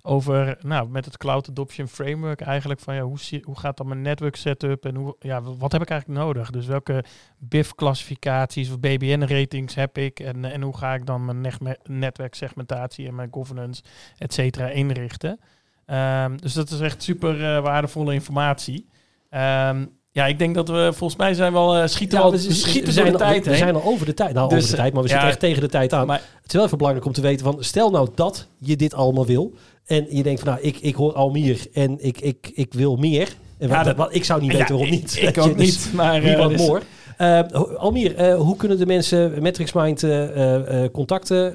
over, 0.06 0.56
nou, 0.60 0.88
met 0.88 1.04
het 1.04 1.16
Cloud 1.16 1.48
Adoption 1.48 1.88
Framework 1.88 2.40
eigenlijk 2.40 2.80
van, 2.80 2.94
ja, 2.94 3.02
hoe, 3.02 3.18
hoe 3.42 3.58
gaat 3.58 3.76
dan 3.76 3.88
mijn 3.88 4.02
network 4.02 4.36
setup 4.36 4.84
en 4.84 4.94
hoe, 4.94 5.16
ja, 5.18 5.42
wat 5.42 5.72
heb 5.72 5.82
ik 5.82 5.90
eigenlijk 5.90 6.20
nodig? 6.20 6.50
Dus 6.50 6.66
welke 6.66 7.04
BIF-classificaties 7.38 8.70
of 8.70 8.80
BBN-ratings 8.80 9.74
heb 9.74 9.98
ik 9.98 10.20
en, 10.20 10.44
en 10.44 10.62
hoe 10.62 10.76
ga 10.76 10.94
ik 10.94 11.06
dan 11.06 11.24
mijn 11.24 11.54
netwerksegmentatie 11.82 13.06
en 13.06 13.14
mijn 13.14 13.28
governance, 13.32 13.82
et 14.18 14.32
cetera, 14.32 14.68
inrichten? 14.68 15.40
Um, 15.86 16.40
dus 16.40 16.52
dat 16.52 16.70
is 16.70 16.80
echt 16.80 17.02
super 17.02 17.40
uh, 17.40 17.62
waardevolle 17.62 18.14
informatie. 18.14 18.88
Um, 19.30 19.98
ja, 20.14 20.27
ik 20.27 20.38
denk 20.38 20.55
dat 20.55 20.68
we 20.68 20.90
volgens 20.94 21.18
mij 21.18 21.35
zijn 21.35 21.53
wel 21.53 21.77
uh, 21.77 21.87
schieten, 21.87 22.18
ja, 22.18 22.31
we, 22.31 22.38
schieten 22.38 22.85
we 22.85 22.92
zijn 22.92 23.12
de 23.12 23.18
tijd. 23.18 23.46
We 23.46 23.57
zijn 23.57 23.74
al 23.74 23.83
over 23.85 24.07
de 24.07 24.14
tijd. 24.14 24.35
Nou, 24.35 24.48
dus, 24.48 24.59
over 24.59 24.70
de 24.70 24.77
tijd, 24.77 24.92
maar 24.92 25.03
we 25.03 25.09
zitten 25.09 25.29
echt 25.29 25.40
tegen 25.40 25.61
de 25.61 25.68
tijd 25.68 25.92
aan. 25.92 26.07
Maar, 26.07 26.16
het 26.16 26.46
is 26.46 26.53
wel 26.53 26.64
even 26.64 26.79
belangrijk 26.79 27.07
om 27.07 27.12
te 27.12 27.20
weten 27.20 27.44
van, 27.44 27.57
stel 27.61 27.90
nou 27.90 28.09
dat 28.14 28.48
je 28.59 28.77
dit 28.77 28.94
allemaal 28.94 29.27
wil. 29.27 29.53
En 29.87 30.07
je 30.09 30.22
denkt 30.22 30.40
van 30.40 30.48
nou, 30.48 30.62
ik, 30.62 30.79
ik 30.81 30.94
hoor 30.94 31.12
Almier 31.12 31.66
en 31.72 32.05
ik, 32.05 32.20
ik, 32.20 32.50
ik 32.55 32.72
wil 32.72 32.96
meer. 32.96 33.35
En 33.59 33.68
ja, 33.68 33.85
wat, 33.85 33.96
wat, 33.96 34.14
ik 34.14 34.24
zou 34.24 34.40
niet 34.40 34.53
weten 34.53 34.74
waarom 34.74 34.90
niet. 34.90 35.16
Ik, 35.22 35.38
ook 35.38 35.57
niet, 35.57 35.90
maar 35.92 36.24
uh, 36.24 36.38
wat 36.38 36.57
more. 36.57 36.83
Uh, 37.18 37.40
Almier, 37.77 38.20
uh, 38.20 38.35
hoe 38.35 38.57
kunnen 38.57 38.79
de 38.79 38.87
mensen 38.87 39.42
MatrixMind 39.42 40.03
uh, 40.03 40.85
contacten? 40.92 41.55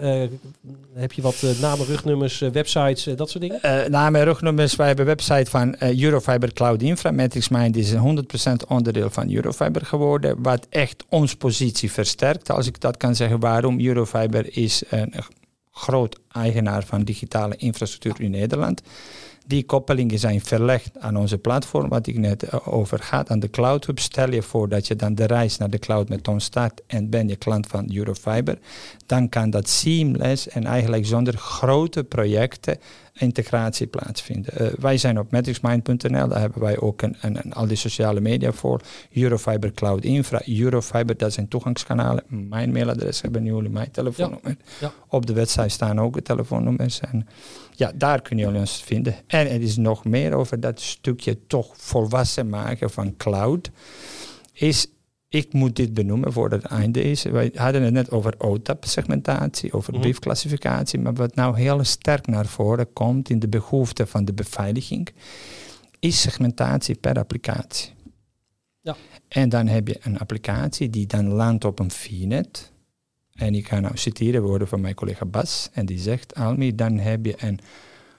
heb 0.93 1.11
je 1.11 1.21
wat 1.21 1.43
namen, 1.61 1.85
rugnummers, 1.85 2.39
websites, 2.39 3.03
dat 3.03 3.29
soort 3.29 3.43
dingen? 3.43 3.91
namen, 3.91 4.23
rugnummers. 4.23 4.75
Wij 4.75 4.87
hebben 4.87 5.05
een 5.07 5.15
website 5.15 5.49
van 5.49 5.75
Eurofiber 5.79 6.53
Cloud 6.53 6.81
Infra. 6.81 7.11
MatrixMind 7.11 7.75
is 7.75 7.93
100% 7.93 7.97
onderdeel 8.67 9.09
van 9.09 9.31
Eurofiber 9.31 9.85
geworden. 9.85 10.41
Wat 10.41 10.67
echt 10.69 11.05
ons 11.09 11.35
positie 11.35 11.91
versterkt, 11.91 12.51
als 12.51 12.67
ik 12.67 12.79
dat 12.79 12.97
kan 12.97 13.15
zeggen. 13.15 13.39
Waarom 13.39 13.79
Eurofiber 13.79 14.57
is 14.57 14.83
een 14.89 15.13
groot 15.71 16.19
eigenaar 16.31 16.83
van 16.83 17.03
digitale 17.03 17.55
infrastructuur 17.55 18.25
in 18.25 18.31
Nederland. 18.31 18.81
Die 19.49 19.65
koppelingen 19.65 20.19
zijn 20.19 20.41
verlegd 20.41 20.99
aan 20.99 21.17
onze 21.17 21.37
platform, 21.37 21.89
wat 21.89 22.07
ik 22.07 22.17
net 22.17 22.43
eh, 22.43 22.67
over 22.67 22.99
gaat, 22.99 23.29
aan 23.29 23.39
de 23.39 23.49
cloud 23.49 23.85
hub. 23.85 23.99
Stel 23.99 24.31
je 24.31 24.41
voor 24.41 24.69
dat 24.69 24.87
je 24.87 24.95
dan 24.95 25.15
de 25.15 25.25
reis 25.25 25.57
naar 25.57 25.69
de 25.69 25.79
cloud 25.79 26.09
met 26.09 26.27
ons 26.27 26.43
start 26.43 26.81
en 26.87 27.09
ben 27.09 27.27
je 27.27 27.35
klant 27.35 27.67
van 27.67 27.95
Eurofiber, 27.95 28.57
dan 29.05 29.29
kan 29.29 29.49
dat 29.49 29.69
seamless 29.69 30.47
en 30.47 30.65
eigenlijk 30.65 31.05
zonder 31.05 31.37
grote 31.37 32.03
projecten 32.03 32.77
integratie 33.19 33.87
plaatsvinden. 33.87 34.53
Uh, 34.61 34.67
wij 34.79 34.97
zijn 34.97 35.19
op 35.19 35.31
matrixmind.nl, 35.31 36.27
daar 36.27 36.39
hebben 36.39 36.61
wij 36.61 36.79
ook 36.79 37.01
een, 37.01 37.17
een, 37.21 37.37
een, 37.43 37.53
al 37.53 37.67
die 37.67 37.77
sociale 37.77 38.19
media 38.19 38.51
voor. 38.51 38.81
Eurofiber 39.13 39.71
Cloud 39.71 40.03
Infra, 40.03 40.41
Eurofiber, 40.45 41.17
dat 41.17 41.33
zijn 41.33 41.47
toegangskanalen. 41.47 42.23
Mijn 42.27 42.71
mailadres 42.71 43.21
hebben 43.21 43.45
jullie, 43.45 43.69
mijn 43.69 43.91
telefoonnummer. 43.91 44.55
Ja. 44.79 44.91
Op 45.07 45.25
de 45.25 45.33
website 45.33 45.69
staan 45.69 45.99
ook 45.99 46.13
de 46.13 46.21
telefoonnummers. 46.21 46.99
En 46.99 47.27
ja, 47.75 47.91
daar 47.95 48.21
kunnen 48.21 48.45
jullie 48.45 48.59
ons 48.59 48.83
vinden. 48.83 49.15
En 49.27 49.49
er 49.49 49.61
is 49.61 49.77
nog 49.77 50.05
meer 50.05 50.33
over 50.33 50.59
dat 50.59 50.81
stukje 50.81 51.37
toch 51.47 51.73
volwassen 51.77 52.49
maken 52.49 52.89
van 52.89 53.17
cloud. 53.17 53.71
Is 54.53 54.87
ik 55.29 55.53
moet 55.53 55.75
dit 55.75 55.93
benoemen 55.93 56.33
voordat 56.33 56.63
het 56.63 56.71
einde 56.71 57.01
is. 57.01 57.23
Wij 57.23 57.51
hadden 57.55 57.83
het 57.83 57.93
net 57.93 58.11
over 58.11 58.33
OTAP-segmentatie, 58.37 59.73
over 59.73 59.93
mm 59.93 60.01
briefklassificatie, 60.01 60.99
maar 60.99 61.13
wat 61.13 61.35
nou 61.35 61.59
heel 61.59 61.83
sterk 61.83 62.27
naar 62.27 62.45
voren 62.45 62.93
komt 62.93 63.29
in 63.29 63.39
de 63.39 63.47
behoefte 63.47 64.07
van 64.07 64.25
de 64.25 64.33
beveiliging, 64.33 65.09
is 65.99 66.21
segmentatie 66.21 66.95
per 66.95 67.17
applicatie. 67.17 67.93
Ja. 68.81 68.95
En 69.27 69.49
dan 69.49 69.67
heb 69.67 69.87
je 69.87 69.97
een 70.01 70.19
applicatie 70.19 70.89
die 70.89 71.07
dan 71.07 71.27
landt 71.27 71.65
op 71.65 71.79
een 71.79 71.91
VNet. 71.91 72.71
En 73.33 73.55
ik 73.55 73.67
ga 73.67 73.79
nou 73.79 73.97
citeren 73.97 74.41
woorden 74.41 74.67
van 74.67 74.81
mijn 74.81 74.95
collega 74.95 75.25
Bas, 75.25 75.69
en 75.73 75.85
die 75.85 75.99
zegt, 75.99 76.35
Almi, 76.35 76.75
dan 76.75 76.97
heb 76.97 77.25
je 77.25 77.35
een 77.37 77.59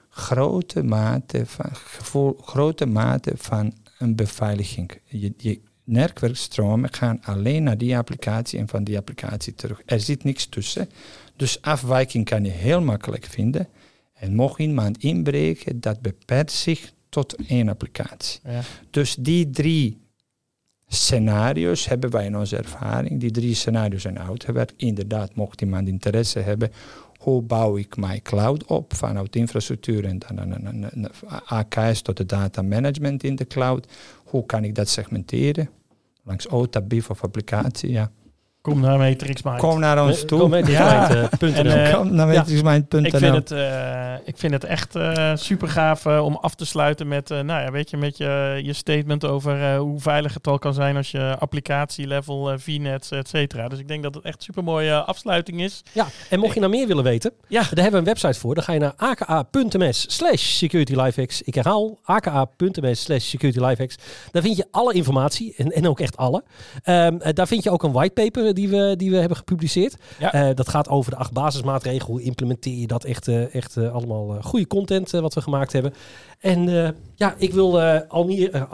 grote 0.09 0.83
mate 0.83 1.45
van, 1.45 1.75
gevoel, 1.75 2.37
grote 2.41 2.85
mate 2.85 3.33
van 3.35 3.73
een 3.97 4.15
beveiliging. 4.15 4.91
Je, 5.05 5.33
je 5.37 5.61
netwerkstromen 5.91 6.93
gaan 6.93 7.19
alleen 7.23 7.63
naar 7.63 7.77
die 7.77 7.97
applicatie 7.97 8.59
en 8.59 8.67
van 8.67 8.83
die 8.83 8.97
applicatie 8.97 9.55
terug. 9.55 9.81
Er 9.85 9.99
zit 9.99 10.23
niks 10.23 10.45
tussen. 10.45 10.89
Dus 11.35 11.61
afwijking 11.61 12.25
kan 12.25 12.43
je 12.43 12.51
heel 12.51 12.81
makkelijk 12.81 13.25
vinden. 13.25 13.67
En 14.13 14.35
mocht 14.35 14.59
iemand 14.59 14.97
inbreken, 14.97 15.79
dat 15.79 16.01
beperkt 16.01 16.51
zich 16.51 16.91
tot 17.09 17.35
één 17.47 17.69
applicatie. 17.69 18.39
Ja. 18.43 18.61
Dus 18.89 19.15
die 19.15 19.49
drie 19.49 19.97
scenario's 20.87 21.85
hebben 21.85 22.09
wij 22.09 22.25
in 22.25 22.37
onze 22.37 22.57
ervaring. 22.57 23.19
Die 23.19 23.31
drie 23.31 23.55
scenario's 23.55 24.01
zijn 24.01 24.19
uitgewerkt. 24.19 24.73
Inderdaad, 24.77 25.35
mocht 25.35 25.61
iemand 25.61 25.87
interesse 25.87 26.39
hebben, 26.39 26.71
hoe 27.17 27.41
bouw 27.41 27.77
ik 27.77 27.97
mijn 27.97 28.21
cloud 28.21 28.65
op 28.65 28.95
vanuit 28.95 29.35
infrastructuur 29.35 30.05
en 30.05 30.19
dan 30.19 30.37
een, 30.37 30.65
een, 30.65 30.87
een, 30.91 31.09
AKS 31.45 32.01
tot 32.01 32.17
de 32.17 32.25
data 32.25 32.61
management 32.61 33.23
in 33.23 33.35
de 33.35 33.47
cloud. 33.47 33.87
Hoe 34.23 34.45
kan 34.45 34.63
ik 34.63 34.75
dat 34.75 34.89
segmenteren? 34.89 35.69
Langs 36.23 36.47
OTA, 36.47 36.81
BIF 36.81 37.09
of 37.09 37.23
applicatie, 37.23 37.91
ja. 37.91 38.11
Kom 38.61 38.79
naar 38.79 38.97
MatrixMind. 38.97 39.57
Kom 39.57 39.79
naar 39.79 40.05
ons 40.05 40.25
toe. 40.25 40.39
Kom, 40.39 40.55
ja. 40.55 41.09
en, 41.39 41.65
uh, 41.65 41.93
Kom 41.93 42.15
naar 42.15 42.27
MatrixMind.nl. 42.27 43.05
Ik 43.05 43.15
vind 43.15 43.35
het, 43.35 43.51
uh, 43.51 44.13
ik 44.25 44.37
vind 44.37 44.53
het 44.53 44.63
echt 44.63 44.95
uh, 44.95 45.31
super 45.35 45.67
gaaf 45.67 46.05
om 46.05 46.35
af 46.35 46.55
te 46.55 46.65
sluiten 46.65 47.07
met, 47.07 47.29
nou 47.29 47.45
ja, 47.45 47.71
weet 47.71 47.89
je, 47.89 47.97
met 47.97 48.17
je, 48.17 48.59
je 48.63 48.73
statement 48.73 49.25
over 49.25 49.75
hoe 49.75 49.99
veilig 49.99 50.33
het 50.33 50.47
al 50.47 50.59
kan 50.59 50.73
zijn 50.73 50.97
als 50.97 51.11
je 51.11 51.35
applicatie-level, 51.39 52.59
VNets, 52.59 53.11
et 53.11 53.27
cetera. 53.27 53.67
Dus 53.67 53.79
ik 53.79 53.87
denk 53.87 54.03
dat 54.03 54.15
het 54.15 54.23
echt 54.23 54.43
super 54.43 54.63
mooie 54.63 55.03
afsluiting 55.03 55.61
is. 55.61 55.81
Ja, 55.91 56.07
en 56.29 56.39
mocht 56.39 56.53
je 56.53 56.59
nou 56.59 56.71
meer 56.71 56.87
willen 56.87 57.03
weten, 57.03 57.31
ja. 57.47 57.61
daar 57.61 57.69
hebben 57.83 57.91
we 57.91 57.97
een 57.97 58.03
website 58.03 58.39
voor. 58.39 58.55
Dan 58.55 58.63
ga 58.63 58.73
je 58.73 58.79
naar 58.79 58.93
aka.ms 58.95 60.15
slash 60.15 60.41
securitylifehacks. 60.41 61.41
Ik 61.41 61.55
herhaal, 61.55 61.99
aka.ms 62.03 63.01
slash 63.01 63.23
securitylifehacks. 63.23 63.95
Daar 64.31 64.41
vind 64.41 64.57
je 64.57 64.65
alle 64.71 64.93
informatie 64.93 65.53
en, 65.57 65.71
en 65.71 65.87
ook 65.87 65.99
echt 65.99 66.17
alle. 66.17 66.43
Um, 66.85 67.19
daar 67.33 67.47
vind 67.47 67.63
je 67.63 67.71
ook 67.71 67.83
een 67.83 67.91
whitepaper 67.91 68.50
die 68.53 68.69
we, 68.69 68.93
die 68.97 69.09
we 69.11 69.17
hebben 69.17 69.37
gepubliceerd. 69.37 69.95
Uh, 70.21 70.49
dat 70.55 70.69
gaat 70.69 70.89
over 70.89 71.11
de 71.11 71.17
acht 71.17 71.31
basismaatregelen. 71.31 72.05
Hoe 72.05 72.21
implementeer 72.21 72.77
je 72.77 72.87
dat 72.87 73.03
echt, 73.03 73.27
uh, 73.27 73.55
echt 73.55 73.75
uh, 73.75 73.93
allemaal 73.93 74.41
goede 74.41 74.67
content 74.67 75.11
wat 75.11 75.33
we 75.33 75.41
gemaakt 75.41 75.73
hebben. 75.73 75.93
En 76.39 76.95
ja, 77.15 77.35
ik 77.37 77.53
wil 77.53 77.81
Almier, 78.07 78.67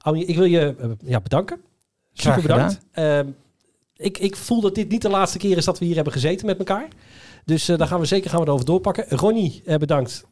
Almier, 0.00 0.28
ik 0.28 0.36
wil 0.36 0.44
je 0.44 0.94
ja, 1.04 1.20
bedanken. 1.20 1.60
Super 2.12 2.42
bedankt. 2.42 2.78
Ehm, 2.92 3.26
ik, 3.96 4.18
ik 4.18 4.36
voel 4.36 4.60
dat 4.60 4.74
dit 4.74 4.88
niet 4.88 5.02
de 5.02 5.08
laatste 5.08 5.38
keer 5.38 5.56
is 5.56 5.64
dat 5.64 5.78
we 5.78 5.84
hier 5.84 5.94
hebben 5.94 6.12
gezeten 6.12 6.46
met 6.46 6.58
elkaar. 6.58 6.88
Dus 7.44 7.64
daar 7.64 7.86
gaan 7.86 8.00
we 8.00 8.06
zeker 8.06 8.30
gaan 8.30 8.38
we 8.38 8.44
het 8.44 8.54
over 8.54 8.66
doorpakken. 8.66 9.04
Ronnie, 9.08 9.62
bedankt. 9.78 10.24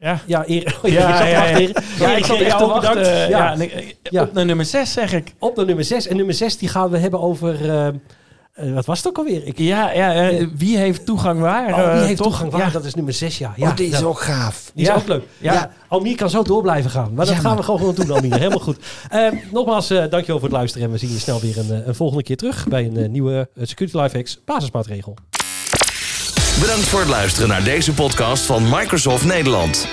Ja, 0.00 0.20
ja, 0.26 0.44
eer, 0.46 0.78
ja, 0.82 0.90
ja, 0.90 1.24
ja, 1.24 1.46
ja, 1.46 1.68
ja, 1.98 2.16
ik 2.16 2.24
zat 2.24 2.40
echt 2.40 2.58
bedankt. 2.58 3.06
ja. 3.28 3.56
Ja, 4.02 4.22
op 4.22 4.32
naar 4.32 4.44
nummer 4.44 4.64
6 4.64 4.92
zeg 4.92 5.12
ik. 5.12 5.34
Op 5.38 5.56
naar 5.56 5.66
nummer 5.66 5.84
6. 5.84 6.06
En 6.06 6.16
nummer 6.16 6.34
6 6.34 6.58
die 6.58 6.68
gaan 6.68 6.90
we 6.90 6.98
hebben 6.98 7.20
over... 7.20 7.64
Uh, 7.64 7.88
uh, 8.60 8.74
wat 8.74 8.86
was 8.86 8.98
het 8.98 9.08
ook 9.08 9.18
alweer? 9.18 9.46
Ik, 9.46 9.58
ja, 9.58 9.92
ja 9.92 10.30
uh, 10.30 10.48
wie 10.56 10.76
heeft 10.76 11.06
toegang 11.06 11.40
waar? 11.40 11.68
Oh, 11.68 11.92
wie 11.92 12.02
heeft 12.02 12.22
toegang 12.22 12.50
waar? 12.50 12.72
Dat 12.72 12.84
is 12.84 12.94
nummer 12.94 13.12
6, 13.12 13.38
ja. 13.38 13.52
ja 13.56 13.68
oh, 13.68 13.76
die 13.76 13.90
is 13.90 14.02
ook 14.02 14.20
gaaf. 14.20 14.70
Die 14.74 14.86
is 14.88 14.94
ook 14.94 15.06
leuk. 15.06 15.24
Ja. 15.38 15.70
Almier 15.88 16.16
kan 16.16 16.30
zo 16.30 16.42
door 16.42 16.62
blijven 16.62 16.90
gaan. 16.90 17.14
Maar 17.14 17.26
dat 17.26 17.34
gaan 17.34 17.56
we 17.56 17.62
gewoon 17.62 17.94
doen, 17.94 18.10
Almier. 18.10 18.38
Helemaal 18.44 18.58
goed. 18.58 18.78
Ehm, 19.08 19.36
nogmaals, 19.52 19.88
dankjewel 19.88 20.38
voor 20.38 20.48
het 20.48 20.52
luisteren. 20.52 20.86
En 20.86 20.92
we 20.92 20.98
zien 20.98 21.12
je 21.12 21.18
snel 21.18 21.40
weer 21.40 21.58
een, 21.58 21.88
een 21.88 21.94
volgende 21.94 22.22
keer 22.22 22.36
terug 22.36 22.68
bij 22.68 22.84
een 22.84 23.10
nieuwe 23.10 23.48
Security 23.62 23.96
Lifehacks 23.96 24.40
basismaatregel. 24.44 25.16
Bedankt 26.60 26.88
voor 26.88 27.00
het 27.00 27.08
luisteren 27.08 27.48
naar 27.48 27.64
deze 27.64 27.92
podcast 27.92 28.46
van 28.46 28.62
Microsoft 28.62 29.24
Nederland. 29.24 29.88